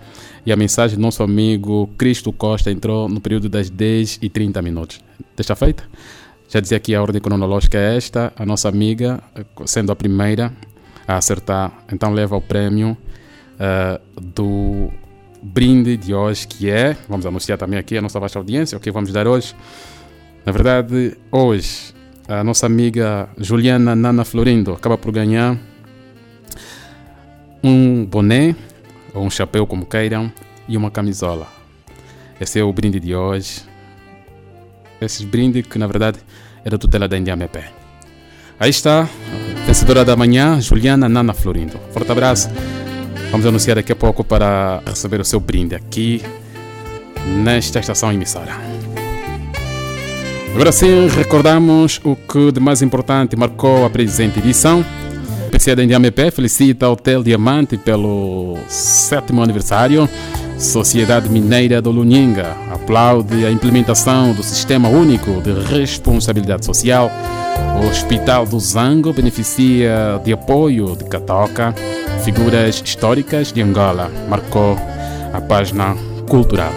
e 0.45 0.51
a 0.51 0.55
mensagem 0.55 0.97
do 0.97 1.01
nosso 1.01 1.23
amigo 1.23 1.89
Cristo 1.97 2.31
Costa 2.31 2.71
entrou 2.71 3.09
no 3.09 3.19
período 3.19 3.49
das 3.49 3.69
10 3.69 4.19
e 4.21 4.29
30 4.29 4.61
minutos. 4.61 4.99
Está 5.37 5.55
feita? 5.55 5.83
Já 6.47 6.59
dizia 6.59 6.77
aqui 6.77 6.93
a 6.93 7.01
ordem 7.01 7.21
cronológica 7.21 7.77
é 7.77 7.97
esta, 7.97 8.31
a 8.35 8.45
nossa 8.45 8.69
amiga, 8.69 9.21
sendo 9.65 9.91
a 9.91 9.95
primeira 9.95 10.53
a 11.07 11.17
acertar, 11.17 11.71
então 11.91 12.13
leva 12.13 12.35
o 12.35 12.41
prêmio 12.41 12.97
uh, 13.55 14.21
do 14.21 14.89
brinde 15.41 15.97
de 15.97 16.13
hoje, 16.13 16.47
que 16.47 16.69
é, 16.69 16.95
vamos 17.07 17.25
anunciar 17.25 17.57
também 17.57 17.77
aqui 17.77 17.97
a 17.97 18.01
nossa 18.01 18.19
vasta 18.19 18.39
audiência, 18.39 18.77
o 18.77 18.81
que 18.81 18.91
vamos 18.91 19.11
dar 19.11 19.27
hoje. 19.27 19.55
Na 20.45 20.51
verdade, 20.51 21.17
hoje, 21.31 21.93
a 22.27 22.43
nossa 22.43 22.65
amiga 22.65 23.29
Juliana 23.37 23.95
Nana 23.95 24.25
Florindo 24.25 24.73
acaba 24.73 24.97
por 24.97 25.11
ganhar 25.11 25.57
um 27.65 28.05
boné, 28.05 28.55
ou 29.13 29.25
um 29.25 29.29
chapéu, 29.29 29.65
como 29.65 29.85
queiram, 29.85 30.31
e 30.67 30.77
uma 30.77 30.91
camisola. 30.91 31.47
Esse 32.39 32.59
é 32.59 32.63
o 32.63 32.71
brinde 32.71 32.99
de 32.99 33.15
hoje. 33.15 33.61
Esse 35.01 35.25
brinde 35.25 35.63
que, 35.63 35.79
na 35.79 35.87
verdade, 35.87 36.19
é 36.63 36.69
da 36.69 36.77
tutela 36.77 37.07
da 37.07 37.17
Indiamep. 37.17 37.59
Aí 38.59 38.69
está, 38.69 39.09
vencedora 39.65 40.05
da 40.05 40.15
manhã, 40.15 40.61
Juliana 40.61 41.09
Nana 41.09 41.33
Florindo. 41.33 41.79
Forte 41.91 42.11
abraço. 42.11 42.49
Vamos 43.31 43.45
anunciar 43.45 43.75
daqui 43.75 43.91
a 43.91 43.95
pouco 43.95 44.23
para 44.23 44.81
receber 44.85 45.19
o 45.19 45.25
seu 45.25 45.39
brinde 45.39 45.75
aqui 45.75 46.21
nesta 47.43 47.79
estação 47.79 48.11
emissora. 48.11 48.55
Agora 50.53 50.71
sim, 50.71 51.07
recordamos 51.07 51.99
o 52.03 52.15
que 52.15 52.51
de 52.51 52.61
mais 52.61 52.81
importante 52.81 53.35
marcou 53.35 53.85
a 53.85 53.89
presente 53.89 54.39
edição. 54.39 54.85
PCA 55.55 55.73
da 55.73 55.83
Indiamep 55.85 56.31
felicita 56.31 56.89
Hotel 56.89 57.23
Diamante 57.23 57.77
pelo 57.77 58.57
sétimo 58.67 59.41
aniversário. 59.41 60.09
Sociedade 60.59 61.29
Mineira 61.29 61.81
do 61.81 61.91
Luninga 61.91 62.57
aplaude 62.69 63.45
a 63.45 63.51
implementação 63.51 64.33
do 64.33 64.43
Sistema 64.43 64.89
Único 64.89 65.41
de 65.41 65.53
Responsabilidade 65.53 66.65
Social. 66.65 67.09
O 67.81 67.87
Hospital 67.87 68.45
do 68.45 68.59
Zango 68.59 69.13
beneficia 69.13 70.19
de 70.25 70.33
apoio 70.33 70.93
de 70.93 71.05
Catoca. 71.05 71.73
Figuras 72.25 72.81
históricas 72.83 73.53
de 73.53 73.61
Angola 73.61 74.11
marcou 74.27 74.77
a 75.31 75.39
página 75.39 75.95
cultural. 76.27 76.73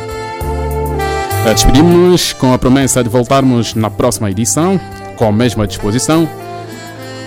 Despedimos-nos 1.44 2.32
com 2.32 2.52
a 2.52 2.58
promessa 2.58 3.02
de 3.02 3.08
voltarmos 3.08 3.74
na 3.74 3.90
próxima 3.90 4.30
edição 4.30 4.80
com 5.16 5.24
a 5.24 5.32
mesma 5.32 5.66
disposição. 5.66 6.28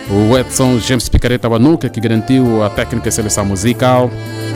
O 0.09 0.37
Edson 0.37 0.79
James 0.79 1.07
Picareta 1.07 1.47
Wanuka, 1.47 1.89
que 1.89 2.01
garantiu 2.01 2.63
a 2.63 2.69
técnica 2.69 3.09
e 3.09 3.11
seleção 3.11 3.45
musical. 3.45 4.09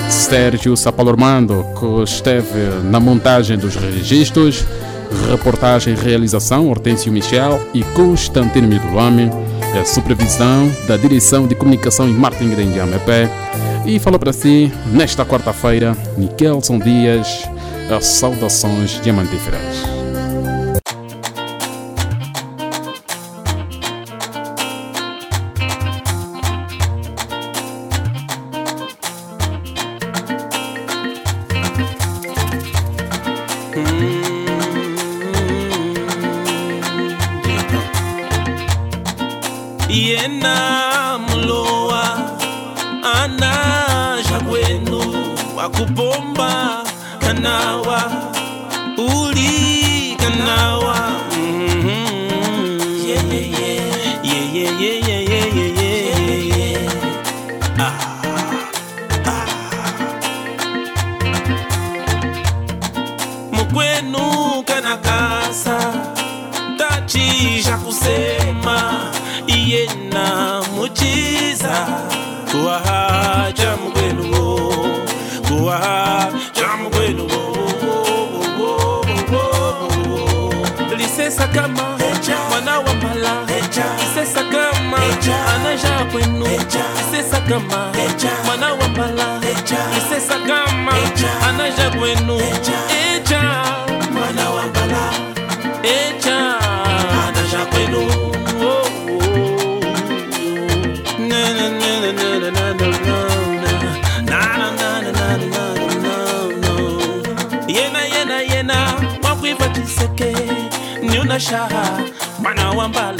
Sérgio 0.09 0.75
Sapalormando, 0.75 1.65
que 1.79 2.03
esteve 2.03 2.83
na 2.83 2.99
montagem 2.99 3.57
dos 3.57 3.75
registros. 3.75 4.65
Reportagem 5.29 5.93
e 5.93 5.97
realização 5.97 6.67
Hortêncio 6.69 7.11
Michel 7.11 7.59
e 7.73 7.83
Constantino 7.83 8.67
Midulame. 8.67 9.29
A 9.79 9.85
supervisão 9.85 10.71
da 10.87 10.97
Direção 10.97 11.47
de 11.47 11.55
Comunicação 11.55 12.07
e 12.07 12.11
Marketing 12.11 12.55
da 12.55 12.63
Indiamep. 12.63 13.29
E 13.85 13.99
falou 13.99 14.19
para 14.19 14.33
si, 14.33 14.71
nesta 14.91 15.25
quarta-feira, 15.25 15.95
Nikelson 16.17 16.79
Dias, 16.79 17.47
as 17.95 18.05
saudações 18.05 18.99
diamantíferas. 19.01 19.94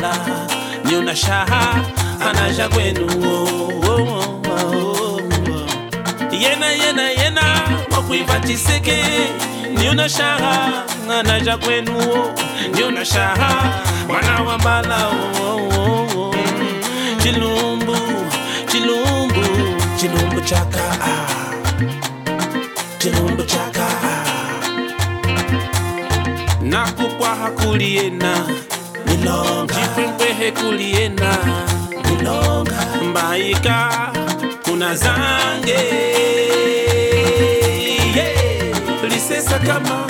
neza 0.05 0.47
niyo 0.85 1.15
shaha 1.15 1.75
anaja 2.29 2.69
kwenu. 2.69 3.05
Oh, 3.25 3.71
oh, 3.87 4.41
oh, 4.49 5.21
oh. 5.51 6.33
yena 6.33 6.67
yena 6.71 7.09
yena 7.09 7.41
wakuifata 7.91 8.51
iseke 8.51 9.03
niyo 9.77 10.07
shaha 10.07 10.83
anaja 11.19 11.57
kwenu. 11.57 11.91
Niyo 12.73 13.03
shaha 13.05 13.83
mwana 14.07 14.41
wa 14.41 14.57
mbala. 14.57 15.11
Chilumbu 17.23 17.95
chilumbu 18.71 19.43
chilumbu 19.99 20.41
chaka. 20.41 20.97
Chilumbu 22.99 23.43
chaka. 23.43 23.85
Nakukwa 26.61 27.35
hakuliena 27.35 28.45
jikwekwehe 29.17 30.51
kuliena 30.51 31.37
mbaika 33.03 33.91
kuna 34.65 34.95
zange. 34.95 35.77
Lisesa 39.09 39.59
kama 39.59 40.07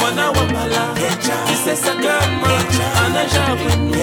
mwana 0.00 0.30
wa 0.30 0.44
mala. 0.46 0.88
Lisesa 1.50 1.94
kama 1.94 2.48
anaja 3.06 3.40
wenu 3.52 3.94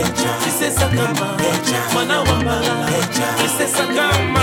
lisesa 0.46 0.88
kama 0.88 1.38
mwana 1.94 2.20
wa 2.20 2.36
mala. 2.44 2.90
Lisesa 3.44 3.84
kama 3.88 4.42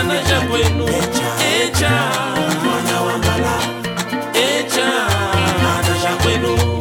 anaja 0.00 0.38
wenu 0.38 0.88
echa. 0.88 2.00
Mwana 2.64 3.00
wa 3.00 3.18
mala. 3.18 3.58
Echa. 4.34 4.86
Anaja 5.78 6.26
wenu 6.26 6.73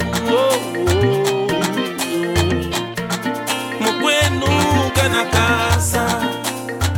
na 5.13 5.25
casa 5.25 6.05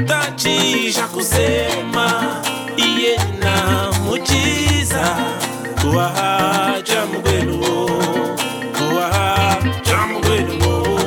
tajija 0.08 1.08
kusema 1.08 2.36
e 2.78 3.20
na 3.40 3.92
mujiza 4.04 5.16
tuwahaja 5.82 7.06
mugweluo 7.06 7.90
tuwahaja 8.78 9.98
mugweluo 10.14 11.00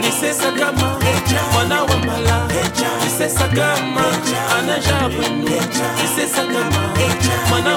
lisesa 0.00 0.52
kama 0.52 0.96
mwana 1.52 1.82
wa 1.82 1.96
mbala 1.96 2.42
lisesa 3.04 3.48
kama 3.48 4.04
anaja 4.58 5.08
bwenu 5.08 5.48
lisesa 6.02 6.42
kama 6.42 6.92
mwana 7.50 7.76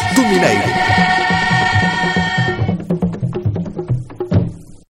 do 0.15 0.25
Mineiro. 0.27 1.10